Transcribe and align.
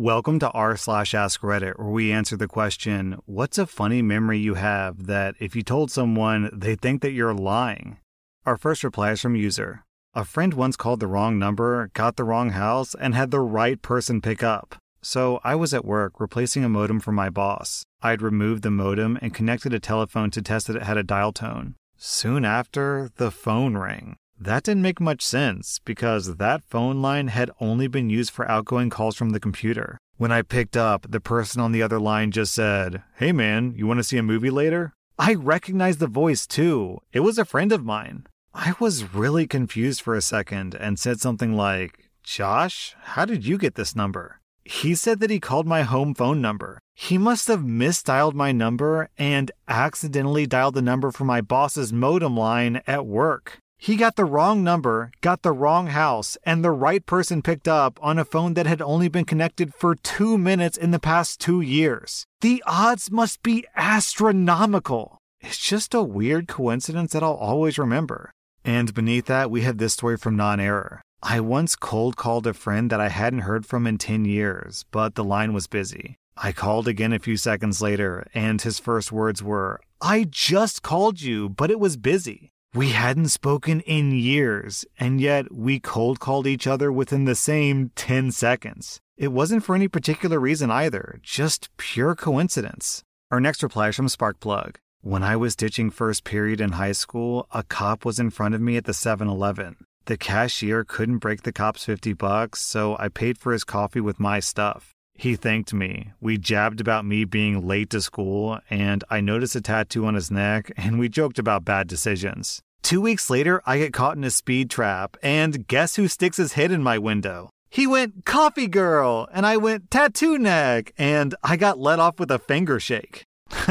Welcome 0.00 0.38
to 0.38 0.50
r 0.52 0.78
slash 0.78 1.12
ask 1.12 1.42
Reddit, 1.42 1.78
where 1.78 1.90
we 1.90 2.10
answer 2.10 2.34
the 2.34 2.48
question, 2.48 3.18
what's 3.26 3.58
a 3.58 3.66
funny 3.66 4.00
memory 4.00 4.38
you 4.38 4.54
have 4.54 5.04
that 5.08 5.34
if 5.40 5.54
you 5.54 5.62
told 5.62 5.90
someone, 5.90 6.48
they 6.54 6.74
think 6.74 7.02
that 7.02 7.10
you're 7.10 7.34
lying? 7.34 7.98
Our 8.46 8.56
first 8.56 8.82
reply 8.82 9.10
is 9.10 9.20
from 9.20 9.36
user. 9.36 9.84
A 10.14 10.24
friend 10.24 10.54
once 10.54 10.74
called 10.74 11.00
the 11.00 11.06
wrong 11.06 11.38
number, 11.38 11.90
got 11.92 12.16
the 12.16 12.24
wrong 12.24 12.52
house, 12.52 12.94
and 12.94 13.14
had 13.14 13.30
the 13.30 13.40
right 13.40 13.82
person 13.82 14.22
pick 14.22 14.42
up. 14.42 14.76
So 15.02 15.38
I 15.44 15.54
was 15.54 15.74
at 15.74 15.84
work 15.84 16.18
replacing 16.18 16.64
a 16.64 16.70
modem 16.70 17.00
for 17.00 17.12
my 17.12 17.28
boss. 17.28 17.84
I'd 18.00 18.22
removed 18.22 18.62
the 18.62 18.70
modem 18.70 19.18
and 19.20 19.34
connected 19.34 19.74
a 19.74 19.78
telephone 19.78 20.30
to 20.30 20.40
test 20.40 20.68
that 20.68 20.76
it 20.76 20.84
had 20.84 20.96
a 20.96 21.02
dial 21.02 21.32
tone. 21.34 21.74
Soon 21.98 22.46
after, 22.46 23.10
the 23.16 23.30
phone 23.30 23.76
rang. 23.76 24.16
That 24.42 24.62
didn't 24.62 24.80
make 24.80 25.02
much 25.02 25.20
sense 25.20 25.80
because 25.84 26.36
that 26.36 26.64
phone 26.64 27.02
line 27.02 27.28
had 27.28 27.50
only 27.60 27.88
been 27.88 28.08
used 28.08 28.30
for 28.30 28.50
outgoing 28.50 28.88
calls 28.88 29.14
from 29.14 29.30
the 29.30 29.40
computer. 29.40 29.98
When 30.16 30.32
I 30.32 30.40
picked 30.40 30.78
up, 30.78 31.04
the 31.06 31.20
person 31.20 31.60
on 31.60 31.72
the 31.72 31.82
other 31.82 32.00
line 32.00 32.30
just 32.30 32.54
said, 32.54 33.02
Hey 33.16 33.32
man, 33.32 33.74
you 33.76 33.86
want 33.86 33.98
to 33.98 34.04
see 34.04 34.16
a 34.16 34.22
movie 34.22 34.48
later? 34.48 34.94
I 35.18 35.34
recognized 35.34 35.98
the 35.98 36.06
voice 36.06 36.46
too. 36.46 37.00
It 37.12 37.20
was 37.20 37.36
a 37.36 37.44
friend 37.44 37.70
of 37.70 37.84
mine. 37.84 38.26
I 38.54 38.72
was 38.80 39.12
really 39.12 39.46
confused 39.46 40.00
for 40.00 40.14
a 40.14 40.22
second 40.22 40.74
and 40.74 40.98
said 40.98 41.20
something 41.20 41.52
like, 41.52 42.08
Josh, 42.22 42.96
how 43.02 43.26
did 43.26 43.44
you 43.44 43.58
get 43.58 43.74
this 43.74 43.94
number? 43.94 44.40
He 44.64 44.94
said 44.94 45.20
that 45.20 45.30
he 45.30 45.38
called 45.38 45.66
my 45.66 45.82
home 45.82 46.14
phone 46.14 46.40
number. 46.40 46.80
He 46.94 47.18
must 47.18 47.46
have 47.48 47.60
misdialed 47.60 48.32
my 48.32 48.52
number 48.52 49.10
and 49.18 49.50
accidentally 49.68 50.46
dialed 50.46 50.76
the 50.76 50.82
number 50.82 51.10
for 51.10 51.26
my 51.26 51.42
boss's 51.42 51.92
modem 51.92 52.38
line 52.38 52.80
at 52.86 53.04
work. 53.04 53.58
He 53.82 53.96
got 53.96 54.16
the 54.16 54.26
wrong 54.26 54.62
number, 54.62 55.10
got 55.22 55.40
the 55.40 55.52
wrong 55.52 55.86
house, 55.86 56.36
and 56.44 56.62
the 56.62 56.70
right 56.70 57.04
person 57.06 57.40
picked 57.40 57.66
up 57.66 57.98
on 58.02 58.18
a 58.18 58.26
phone 58.26 58.52
that 58.52 58.66
had 58.66 58.82
only 58.82 59.08
been 59.08 59.24
connected 59.24 59.72
for 59.72 59.94
two 59.94 60.36
minutes 60.36 60.76
in 60.76 60.90
the 60.90 60.98
past 60.98 61.40
two 61.40 61.62
years. 61.62 62.26
The 62.42 62.62
odds 62.66 63.10
must 63.10 63.42
be 63.42 63.64
astronomical. 63.74 65.16
It's 65.40 65.56
just 65.56 65.94
a 65.94 66.02
weird 66.02 66.46
coincidence 66.46 67.12
that 67.12 67.22
I'll 67.22 67.32
always 67.32 67.78
remember. 67.78 68.30
And 68.66 68.92
beneath 68.92 69.24
that, 69.26 69.50
we 69.50 69.62
have 69.62 69.78
this 69.78 69.94
story 69.94 70.18
from 70.18 70.36
Non 70.36 70.60
Error. 70.60 71.00
I 71.22 71.40
once 71.40 71.74
cold 71.74 72.18
called 72.18 72.46
a 72.46 72.52
friend 72.52 72.90
that 72.90 73.00
I 73.00 73.08
hadn't 73.08 73.48
heard 73.48 73.64
from 73.64 73.86
in 73.86 73.96
10 73.96 74.26
years, 74.26 74.84
but 74.90 75.14
the 75.14 75.24
line 75.24 75.54
was 75.54 75.66
busy. 75.66 76.16
I 76.36 76.52
called 76.52 76.86
again 76.86 77.14
a 77.14 77.18
few 77.18 77.38
seconds 77.38 77.80
later, 77.80 78.26
and 78.34 78.60
his 78.60 78.78
first 78.78 79.10
words 79.10 79.42
were, 79.42 79.80
I 80.02 80.26
just 80.28 80.82
called 80.82 81.22
you, 81.22 81.48
but 81.48 81.70
it 81.70 81.80
was 81.80 81.96
busy. 81.96 82.50
We 82.72 82.90
hadn't 82.90 83.30
spoken 83.30 83.80
in 83.80 84.12
years, 84.12 84.84
and 84.96 85.20
yet 85.20 85.52
we 85.52 85.80
cold 85.80 86.20
called 86.20 86.46
each 86.46 86.68
other 86.68 86.92
within 86.92 87.24
the 87.24 87.34
same 87.34 87.90
10 87.96 88.30
seconds. 88.30 89.00
It 89.16 89.32
wasn't 89.32 89.64
for 89.64 89.74
any 89.74 89.88
particular 89.88 90.38
reason 90.38 90.70
either, 90.70 91.18
just 91.20 91.68
pure 91.76 92.14
coincidence. 92.14 93.02
Our 93.32 93.40
next 93.40 93.64
reply 93.64 93.88
is 93.88 93.96
from 93.96 94.06
Sparkplug. 94.06 94.76
When 95.00 95.24
I 95.24 95.34
was 95.34 95.56
ditching 95.56 95.90
first 95.90 96.22
period 96.22 96.60
in 96.60 96.72
high 96.72 96.92
school, 96.92 97.48
a 97.50 97.64
cop 97.64 98.04
was 98.04 98.20
in 98.20 98.30
front 98.30 98.54
of 98.54 98.60
me 98.60 98.76
at 98.76 98.84
the 98.84 98.94
7 98.94 99.26
Eleven. 99.26 99.74
The 100.04 100.16
cashier 100.16 100.84
couldn't 100.84 101.18
break 101.18 101.42
the 101.42 101.52
cop's 101.52 101.84
50 101.84 102.12
bucks, 102.12 102.60
so 102.60 102.96
I 103.00 103.08
paid 103.08 103.36
for 103.36 103.52
his 103.52 103.64
coffee 103.64 104.00
with 104.00 104.20
my 104.20 104.38
stuff. 104.38 104.94
He 105.20 105.36
thanked 105.36 105.74
me. 105.74 106.12
We 106.18 106.38
jabbed 106.38 106.80
about 106.80 107.04
me 107.04 107.26
being 107.26 107.68
late 107.68 107.90
to 107.90 108.00
school, 108.00 108.58
and 108.70 109.04
I 109.10 109.20
noticed 109.20 109.54
a 109.54 109.60
tattoo 109.60 110.06
on 110.06 110.14
his 110.14 110.30
neck, 110.30 110.72
and 110.78 110.98
we 110.98 111.10
joked 111.10 111.38
about 111.38 111.62
bad 111.62 111.88
decisions. 111.88 112.62
Two 112.80 113.02
weeks 113.02 113.28
later, 113.28 113.60
I 113.66 113.76
get 113.76 113.92
caught 113.92 114.16
in 114.16 114.24
a 114.24 114.30
speed 114.30 114.70
trap, 114.70 115.18
and 115.22 115.68
guess 115.68 115.96
who 115.96 116.08
sticks 116.08 116.38
his 116.38 116.54
head 116.54 116.72
in 116.72 116.82
my 116.82 116.96
window? 116.96 117.50
He 117.68 117.86
went 117.86 118.24
coffee 118.24 118.66
girl, 118.66 119.28
and 119.30 119.44
I 119.44 119.58
went 119.58 119.90
tattoo 119.90 120.38
neck, 120.38 120.94
and 120.96 121.34
I 121.42 121.56
got 121.56 121.78
let 121.78 121.98
off 121.98 122.18
with 122.18 122.30
a 122.30 122.38
finger 122.38 122.80
shake. 122.80 123.24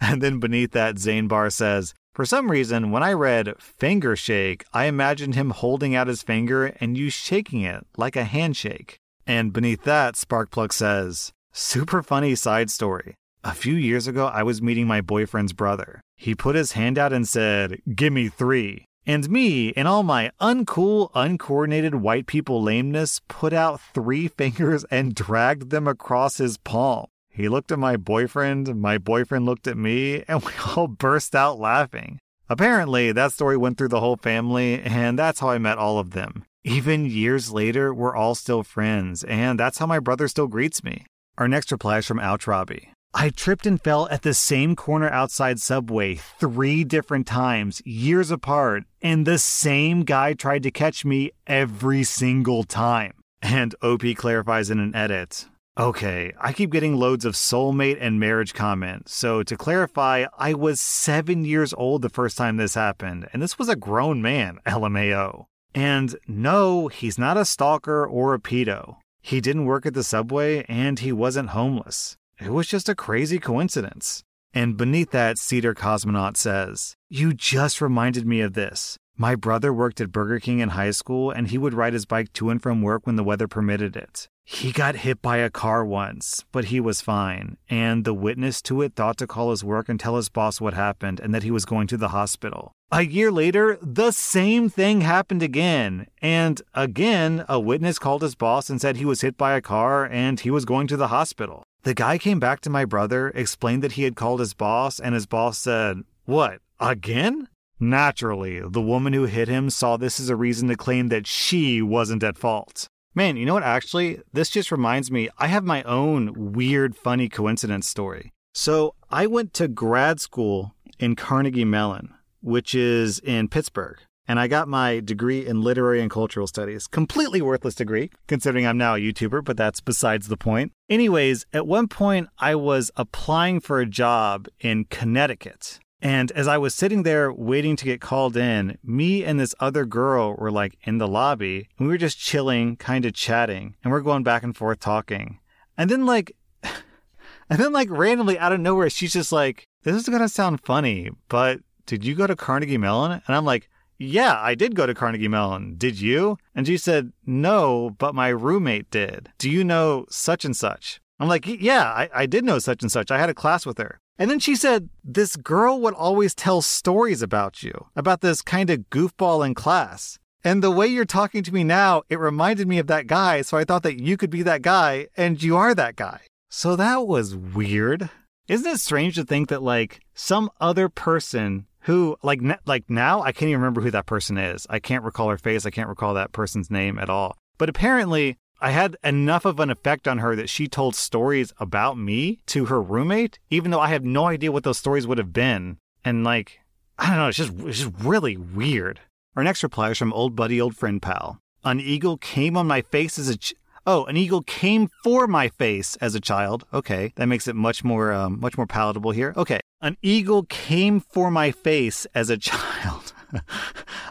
and 0.00 0.22
then 0.22 0.38
beneath 0.40 0.70
that, 0.70 0.98
Zane 0.98 1.28
Bar 1.28 1.50
says, 1.50 1.92
For 2.14 2.24
some 2.24 2.50
reason, 2.50 2.90
when 2.90 3.02
I 3.02 3.12
read 3.12 3.60
finger 3.60 4.16
shake, 4.16 4.64
I 4.72 4.86
imagined 4.86 5.34
him 5.34 5.50
holding 5.50 5.94
out 5.94 6.08
his 6.08 6.22
finger 6.22 6.74
and 6.80 6.96
you 6.96 7.10
shaking 7.10 7.60
it 7.60 7.86
like 7.98 8.16
a 8.16 8.24
handshake. 8.24 8.98
And 9.26 9.52
beneath 9.52 9.82
that, 9.84 10.14
Sparkplug 10.14 10.72
says, 10.72 11.32
Super 11.52 12.02
funny 12.02 12.34
side 12.34 12.70
story. 12.70 13.14
A 13.42 13.54
few 13.54 13.74
years 13.74 14.06
ago, 14.06 14.26
I 14.26 14.42
was 14.42 14.62
meeting 14.62 14.86
my 14.86 15.00
boyfriend's 15.00 15.52
brother. 15.52 16.00
He 16.16 16.34
put 16.34 16.54
his 16.54 16.72
hand 16.72 16.98
out 16.98 17.12
and 17.12 17.26
said, 17.26 17.80
Gimme 17.94 18.28
three. 18.28 18.84
And 19.06 19.30
me, 19.30 19.68
in 19.68 19.86
all 19.86 20.02
my 20.02 20.32
uncool, 20.40 21.10
uncoordinated 21.14 21.96
white 21.96 22.26
people 22.26 22.60
lameness, 22.60 23.20
put 23.28 23.52
out 23.52 23.80
three 23.80 24.28
fingers 24.38 24.84
and 24.90 25.14
dragged 25.14 25.70
them 25.70 25.86
across 25.86 26.38
his 26.38 26.58
palm. 26.58 27.06
He 27.28 27.48
looked 27.48 27.70
at 27.70 27.78
my 27.78 27.96
boyfriend, 27.96 28.80
my 28.80 28.98
boyfriend 28.98 29.44
looked 29.44 29.66
at 29.66 29.76
me, 29.76 30.24
and 30.26 30.42
we 30.42 30.52
all 30.76 30.88
burst 30.88 31.34
out 31.34 31.58
laughing. 31.58 32.18
Apparently, 32.48 33.12
that 33.12 33.32
story 33.32 33.56
went 33.56 33.76
through 33.76 33.88
the 33.88 34.00
whole 34.00 34.16
family, 34.16 34.80
and 34.80 35.18
that's 35.18 35.40
how 35.40 35.50
I 35.50 35.58
met 35.58 35.78
all 35.78 35.98
of 35.98 36.12
them. 36.12 36.44
Even 36.66 37.06
years 37.06 37.52
later, 37.52 37.94
we're 37.94 38.16
all 38.16 38.34
still 38.34 38.64
friends, 38.64 39.22
and 39.22 39.56
that's 39.56 39.78
how 39.78 39.86
my 39.86 40.00
brother 40.00 40.26
still 40.26 40.48
greets 40.48 40.82
me. 40.82 41.06
Our 41.38 41.46
next 41.46 41.70
reply 41.70 41.98
is 41.98 42.06
from 42.06 42.18
Ouch 42.18 42.48
Robbie. 42.48 42.90
I 43.14 43.30
tripped 43.30 43.66
and 43.66 43.80
fell 43.80 44.08
at 44.08 44.22
the 44.22 44.34
same 44.34 44.74
corner 44.74 45.08
outside 45.08 45.60
Subway 45.60 46.16
three 46.16 46.82
different 46.82 47.28
times, 47.28 47.82
years 47.84 48.32
apart, 48.32 48.82
and 49.00 49.24
the 49.24 49.38
same 49.38 50.02
guy 50.02 50.32
tried 50.32 50.64
to 50.64 50.72
catch 50.72 51.04
me 51.04 51.30
every 51.46 52.02
single 52.02 52.64
time. 52.64 53.12
And 53.40 53.76
OP 53.80 54.02
clarifies 54.16 54.68
in 54.68 54.80
an 54.80 54.92
edit. 54.92 55.46
Okay, 55.78 56.32
I 56.40 56.52
keep 56.52 56.72
getting 56.72 56.96
loads 56.96 57.24
of 57.24 57.34
soulmate 57.34 57.98
and 58.00 58.18
marriage 58.18 58.54
comments. 58.54 59.14
So 59.14 59.44
to 59.44 59.56
clarify, 59.56 60.24
I 60.36 60.54
was 60.54 60.80
seven 60.80 61.44
years 61.44 61.72
old 61.74 62.02
the 62.02 62.08
first 62.08 62.36
time 62.36 62.56
this 62.56 62.74
happened, 62.74 63.28
and 63.32 63.40
this 63.40 63.56
was 63.56 63.68
a 63.68 63.76
grown 63.76 64.20
man, 64.20 64.58
LMAO. 64.66 65.46
And 65.76 66.16
no, 66.26 66.88
he's 66.88 67.18
not 67.18 67.36
a 67.36 67.44
stalker 67.44 68.06
or 68.06 68.32
a 68.32 68.38
pedo. 68.38 68.96
He 69.20 69.42
didn't 69.42 69.66
work 69.66 69.84
at 69.84 69.92
the 69.92 70.02
subway 70.02 70.64
and 70.70 70.98
he 70.98 71.12
wasn't 71.12 71.50
homeless. 71.50 72.16
It 72.40 72.48
was 72.48 72.66
just 72.66 72.88
a 72.88 72.94
crazy 72.94 73.38
coincidence. 73.38 74.24
And 74.54 74.78
beneath 74.78 75.10
that, 75.10 75.36
Cedar 75.36 75.74
Cosmonaut 75.74 76.38
says, 76.38 76.94
You 77.10 77.34
just 77.34 77.82
reminded 77.82 78.26
me 78.26 78.40
of 78.40 78.54
this. 78.54 78.96
My 79.18 79.34
brother 79.34 79.70
worked 79.70 80.00
at 80.00 80.12
Burger 80.12 80.40
King 80.40 80.60
in 80.60 80.70
high 80.70 80.92
school 80.92 81.30
and 81.30 81.48
he 81.48 81.58
would 81.58 81.74
ride 81.74 81.92
his 81.92 82.06
bike 82.06 82.32
to 82.32 82.48
and 82.48 82.62
from 82.62 82.80
work 82.80 83.06
when 83.06 83.16
the 83.16 83.24
weather 83.24 83.46
permitted 83.46 83.96
it. 83.96 84.28
He 84.48 84.70
got 84.70 84.94
hit 84.94 85.20
by 85.20 85.38
a 85.38 85.50
car 85.50 85.84
once, 85.84 86.44
but 86.52 86.66
he 86.66 86.78
was 86.78 87.00
fine, 87.00 87.56
and 87.68 88.04
the 88.04 88.14
witness 88.14 88.62
to 88.62 88.80
it 88.82 88.94
thought 88.94 89.16
to 89.16 89.26
call 89.26 89.50
his 89.50 89.64
work 89.64 89.88
and 89.88 89.98
tell 89.98 90.14
his 90.14 90.28
boss 90.28 90.60
what 90.60 90.72
happened 90.72 91.18
and 91.18 91.34
that 91.34 91.42
he 91.42 91.50
was 91.50 91.64
going 91.64 91.88
to 91.88 91.96
the 91.96 92.10
hospital. 92.10 92.70
A 92.92 93.02
year 93.02 93.32
later, 93.32 93.76
the 93.82 94.12
same 94.12 94.68
thing 94.68 95.00
happened 95.00 95.42
again, 95.42 96.06
and 96.22 96.62
again, 96.74 97.44
a 97.48 97.58
witness 97.58 97.98
called 97.98 98.22
his 98.22 98.36
boss 98.36 98.70
and 98.70 98.80
said 98.80 98.96
he 98.96 99.04
was 99.04 99.22
hit 99.22 99.36
by 99.36 99.54
a 99.56 99.60
car 99.60 100.06
and 100.06 100.38
he 100.38 100.52
was 100.52 100.64
going 100.64 100.86
to 100.86 100.96
the 100.96 101.08
hospital. 101.08 101.64
The 101.82 101.94
guy 101.94 102.16
came 102.16 102.38
back 102.38 102.60
to 102.60 102.70
my 102.70 102.84
brother, 102.84 103.30
explained 103.34 103.82
that 103.82 103.92
he 103.92 104.04
had 104.04 104.14
called 104.14 104.38
his 104.38 104.54
boss, 104.54 105.00
and 105.00 105.12
his 105.12 105.26
boss 105.26 105.58
said, 105.58 106.04
What, 106.24 106.60
again? 106.78 107.48
Naturally, 107.80 108.60
the 108.60 108.80
woman 108.80 109.12
who 109.12 109.24
hit 109.24 109.48
him 109.48 109.70
saw 109.70 109.96
this 109.96 110.20
as 110.20 110.28
a 110.28 110.36
reason 110.36 110.68
to 110.68 110.76
claim 110.76 111.08
that 111.08 111.26
she 111.26 111.82
wasn't 111.82 112.22
at 112.22 112.38
fault. 112.38 112.86
Man, 113.16 113.38
you 113.38 113.46
know 113.46 113.54
what? 113.54 113.62
Actually, 113.62 114.20
this 114.34 114.50
just 114.50 114.70
reminds 114.70 115.10
me, 115.10 115.30
I 115.38 115.46
have 115.46 115.64
my 115.64 115.82
own 115.84 116.52
weird, 116.52 116.94
funny 116.94 117.30
coincidence 117.30 117.88
story. 117.88 118.34
So, 118.52 118.94
I 119.10 119.26
went 119.26 119.54
to 119.54 119.68
grad 119.68 120.20
school 120.20 120.74
in 120.98 121.16
Carnegie 121.16 121.64
Mellon, 121.64 122.12
which 122.42 122.74
is 122.74 123.18
in 123.20 123.48
Pittsburgh, 123.48 123.96
and 124.28 124.38
I 124.38 124.48
got 124.48 124.68
my 124.68 125.00
degree 125.00 125.46
in 125.46 125.62
literary 125.62 126.02
and 126.02 126.10
cultural 126.10 126.46
studies. 126.46 126.86
Completely 126.86 127.40
worthless 127.40 127.74
degree, 127.74 128.10
considering 128.26 128.66
I'm 128.66 128.76
now 128.76 128.96
a 128.96 128.98
YouTuber, 128.98 129.42
but 129.46 129.56
that's 129.56 129.80
besides 129.80 130.28
the 130.28 130.36
point. 130.36 130.72
Anyways, 130.90 131.46
at 131.54 131.66
one 131.66 131.88
point, 131.88 132.28
I 132.38 132.54
was 132.54 132.90
applying 132.96 133.60
for 133.60 133.80
a 133.80 133.86
job 133.86 134.46
in 134.60 134.84
Connecticut. 134.90 135.80
And 136.02 136.30
as 136.32 136.46
I 136.46 136.58
was 136.58 136.74
sitting 136.74 137.02
there 137.02 137.32
waiting 137.32 137.74
to 137.76 137.84
get 137.84 138.00
called 138.00 138.36
in, 138.36 138.78
me 138.82 139.24
and 139.24 139.40
this 139.40 139.54
other 139.60 139.86
girl 139.86 140.34
were 140.34 140.50
like 140.50 140.76
in 140.84 140.98
the 140.98 141.08
lobby. 141.08 141.68
And 141.78 141.88
we 141.88 141.94
were 141.94 141.98
just 141.98 142.18
chilling, 142.18 142.76
kind 142.76 143.04
of 143.04 143.14
chatting, 143.14 143.76
and 143.82 143.92
we're 143.92 144.00
going 144.00 144.22
back 144.22 144.42
and 144.42 144.56
forth 144.56 144.80
talking. 144.80 145.40
And 145.78 145.90
then, 145.90 146.06
like, 146.06 146.36
and 146.62 147.58
then, 147.58 147.72
like, 147.72 147.88
randomly 147.90 148.38
out 148.38 148.52
of 148.52 148.60
nowhere, 148.60 148.90
she's 148.90 149.12
just 149.12 149.32
like, 149.32 149.66
This 149.82 149.96
is 149.96 150.08
going 150.08 150.22
to 150.22 150.28
sound 150.28 150.60
funny, 150.64 151.10
but 151.28 151.60
did 151.86 152.04
you 152.04 152.14
go 152.14 152.26
to 152.26 152.36
Carnegie 152.36 152.78
Mellon? 152.78 153.22
And 153.26 153.36
I'm 153.36 153.44
like, 153.44 153.68
Yeah, 153.98 154.38
I 154.40 154.54
did 154.54 154.74
go 154.74 154.86
to 154.86 154.94
Carnegie 154.94 155.28
Mellon. 155.28 155.76
Did 155.76 156.00
you? 156.00 156.36
And 156.54 156.66
she 156.66 156.76
said, 156.76 157.12
No, 157.24 157.90
but 157.98 158.14
my 158.14 158.28
roommate 158.28 158.90
did. 158.90 159.30
Do 159.38 159.50
you 159.50 159.64
know 159.64 160.06
such 160.10 160.44
and 160.44 160.56
such? 160.56 161.00
I'm 161.18 161.28
like, 161.28 161.46
Yeah, 161.46 161.84
I, 161.84 162.10
I 162.14 162.26
did 162.26 162.44
know 162.44 162.58
such 162.58 162.82
and 162.82 162.92
such. 162.92 163.10
I 163.10 163.18
had 163.18 163.30
a 163.30 163.34
class 163.34 163.64
with 163.64 163.78
her. 163.78 164.00
And 164.18 164.30
then 164.30 164.38
she 164.38 164.56
said, 164.56 164.88
This 165.04 165.36
girl 165.36 165.80
would 165.80 165.94
always 165.94 166.34
tell 166.34 166.62
stories 166.62 167.22
about 167.22 167.62
you, 167.62 167.86
about 167.94 168.20
this 168.20 168.42
kind 168.42 168.70
of 168.70 168.90
goofball 168.90 169.44
in 169.44 169.54
class. 169.54 170.18
And 170.42 170.62
the 170.62 170.70
way 170.70 170.86
you're 170.86 171.04
talking 171.04 171.42
to 171.42 171.52
me 171.52 171.64
now, 171.64 172.02
it 172.08 172.18
reminded 172.18 172.68
me 172.68 172.78
of 172.78 172.86
that 172.86 173.06
guy. 173.06 173.42
So 173.42 173.56
I 173.56 173.64
thought 173.64 173.82
that 173.82 174.00
you 174.00 174.16
could 174.16 174.30
be 174.30 174.42
that 174.42 174.62
guy, 174.62 175.08
and 175.16 175.42
you 175.42 175.56
are 175.56 175.74
that 175.74 175.96
guy. 175.96 176.20
So 176.48 176.76
that 176.76 177.06
was 177.06 177.34
weird. 177.34 178.10
Isn't 178.48 178.70
it 178.70 178.78
strange 178.78 179.16
to 179.16 179.24
think 179.24 179.48
that, 179.48 179.62
like, 179.62 180.00
some 180.14 180.50
other 180.60 180.88
person 180.88 181.66
who, 181.80 182.16
like, 182.22 182.40
like 182.64 182.88
now, 182.88 183.22
I 183.22 183.32
can't 183.32 183.48
even 183.48 183.60
remember 183.60 183.80
who 183.80 183.90
that 183.90 184.06
person 184.06 184.38
is. 184.38 184.66
I 184.70 184.78
can't 184.78 185.04
recall 185.04 185.30
her 185.30 185.38
face. 185.38 185.66
I 185.66 185.70
can't 185.70 185.88
recall 185.88 186.14
that 186.14 186.32
person's 186.32 186.70
name 186.70 186.98
at 186.98 187.10
all. 187.10 187.36
But 187.58 187.68
apparently, 187.68 188.36
I 188.60 188.70
had 188.70 188.96
enough 189.04 189.44
of 189.44 189.60
an 189.60 189.70
effect 189.70 190.08
on 190.08 190.18
her 190.18 190.34
that 190.36 190.48
she 190.48 190.66
told 190.66 190.94
stories 190.94 191.52
about 191.58 191.98
me 191.98 192.40
to 192.46 192.66
her 192.66 192.80
roommate, 192.80 193.38
even 193.50 193.70
though 193.70 193.80
I 193.80 193.88
have 193.88 194.04
no 194.04 194.26
idea 194.26 194.52
what 194.52 194.64
those 194.64 194.78
stories 194.78 195.06
would 195.06 195.18
have 195.18 195.32
been. 195.32 195.78
And 196.04 196.24
like, 196.24 196.60
I 196.98 197.08
don't 197.08 197.16
know, 197.18 197.28
it's 197.28 197.36
just 197.36 197.52
it's 197.60 197.80
just 197.80 197.92
really 198.00 198.36
weird. 198.36 199.00
Our 199.36 199.44
next 199.44 199.62
reply 199.62 199.90
is 199.90 199.98
from 199.98 200.12
old 200.12 200.34
buddy, 200.34 200.60
old 200.60 200.76
friend 200.76 201.02
pal. 201.02 201.40
An 201.64 201.80
eagle 201.80 202.16
came 202.16 202.56
on 202.56 202.66
my 202.66 202.80
face 202.80 203.18
as 203.18 203.28
a 203.28 203.36
ch- 203.36 203.54
oh, 203.86 204.04
an 204.06 204.16
eagle 204.16 204.42
came 204.42 204.88
for 205.04 205.26
my 205.26 205.48
face 205.48 205.96
as 205.96 206.14
a 206.14 206.20
child. 206.20 206.64
Okay, 206.72 207.12
that 207.16 207.26
makes 207.26 207.46
it 207.46 207.56
much 207.56 207.84
more 207.84 208.12
um, 208.12 208.40
much 208.40 208.56
more 208.56 208.66
palatable 208.66 209.10
here. 209.10 209.34
Okay, 209.36 209.60
an 209.82 209.98
eagle 210.00 210.44
came 210.44 211.00
for 211.00 211.30
my 211.30 211.50
face 211.50 212.06
as 212.14 212.30
a 212.30 212.38
child. 212.38 213.12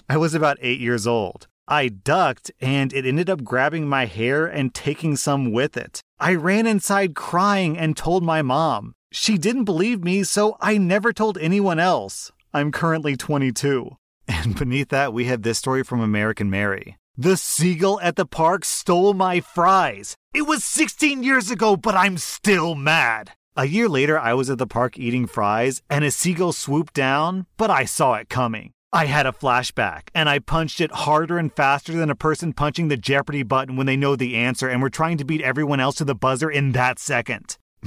I 0.08 0.18
was 0.18 0.36
about 0.36 0.58
eight 0.62 0.80
years 0.80 1.08
old. 1.08 1.48
I 1.68 1.88
ducked 1.88 2.52
and 2.62 2.94
it 2.94 3.06
ended 3.06 3.30
up 3.30 3.44
grabbing 3.44 3.88
my 3.88 4.06
hair 4.06 4.46
and 4.46 4.74
taking 4.74 5.16
some 5.16 5.52
with 5.52 5.76
it. 5.76 6.02
I 6.20 6.36
ran 6.36 6.68
inside 6.68 7.16
crying 7.16 7.78
and 7.78 7.98
told 7.98 8.24
my 8.24 8.42
mom. 8.42 8.94
She 9.12 9.38
didn't 9.38 9.66
believe 9.66 10.04
me, 10.04 10.24
so 10.24 10.58
I 10.62 10.78
never 10.78 11.12
told 11.12 11.38
anyone 11.38 11.80
else. 11.80 12.32
I'm 12.54 12.72
currently 12.72 13.16
22. 13.16 13.98
And 14.28 14.58
beneath 14.58 14.90
that, 14.90 15.14
we 15.14 15.26
have 15.26 15.44
this 15.44 15.60
story 15.60 15.84
from 15.84 16.02
American 16.02 16.50
Mary. 16.50 16.98
The 17.16 17.38
seagull 17.38 18.00
at 18.02 18.16
the 18.16 18.26
park 18.26 18.66
stole 18.66 19.14
my 19.14 19.40
fries. 19.40 20.16
It 20.34 20.48
was 20.48 20.64
16 20.64 21.24
years 21.24 21.52
ago, 21.52 21.78
but 21.78 21.96
I'm 21.96 22.18
still 22.18 22.76
mad. 22.76 23.32
A 23.56 23.66
year 23.66 23.88
later, 23.88 24.20
I 24.20 24.34
was 24.34 24.50
at 24.50 24.58
the 24.58 24.68
park 24.68 24.98
eating 25.00 25.28
fries, 25.28 25.82
and 25.90 26.04
a 26.04 26.12
seagull 26.12 26.52
swooped 26.52 26.94
down, 26.94 27.46
but 27.56 27.70
I 27.70 27.86
saw 27.86 28.16
it 28.16 28.28
coming. 28.28 28.72
I 28.96 29.08
had 29.08 29.26
a 29.26 29.34
flashback, 29.34 30.04
and 30.16 30.30
I 30.30 30.40
punched 30.40 30.80
it 30.80 30.90
harder 30.90 31.38
and 31.38 31.52
faster 31.52 31.92
than 31.92 32.10
a 32.10 32.16
person 32.16 32.54
punching 32.54 32.88
the 32.88 32.96
Jeopardy 32.96 33.44
button 33.44 33.76
when 33.76 33.88
they 33.88 33.98
know 33.98 34.16
the 34.16 34.38
answer 34.38 34.70
and 34.70 34.82
we're 34.82 34.88
trying 34.88 35.18
to 35.18 35.26
beat 35.26 35.42
everyone 35.42 35.82
else 35.82 35.96
to 35.96 36.06
the 36.06 36.16
buzzer 36.16 36.50
in 36.50 36.72
that 36.72 36.98
second. 36.98 37.58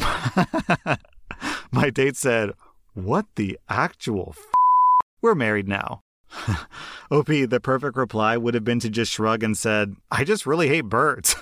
My 1.73 1.89
date 1.89 2.17
said, 2.17 2.53
What 2.93 3.25
the 3.37 3.59
actual 3.71 4.35
f? 4.37 4.45
We're 5.23 5.35
married 5.35 5.67
now. 5.67 6.03
OP, 7.11 7.29
the 7.29 7.59
perfect 7.63 7.97
reply 7.97 8.37
would 8.37 8.53
have 8.53 8.65
been 8.65 8.81
to 8.81 8.91
just 8.91 9.11
shrug 9.11 9.43
and 9.43 9.57
said, 9.57 9.95
I 10.11 10.25
just 10.25 10.45
really 10.45 10.69
hate 10.69 10.91
birds. 10.91 11.35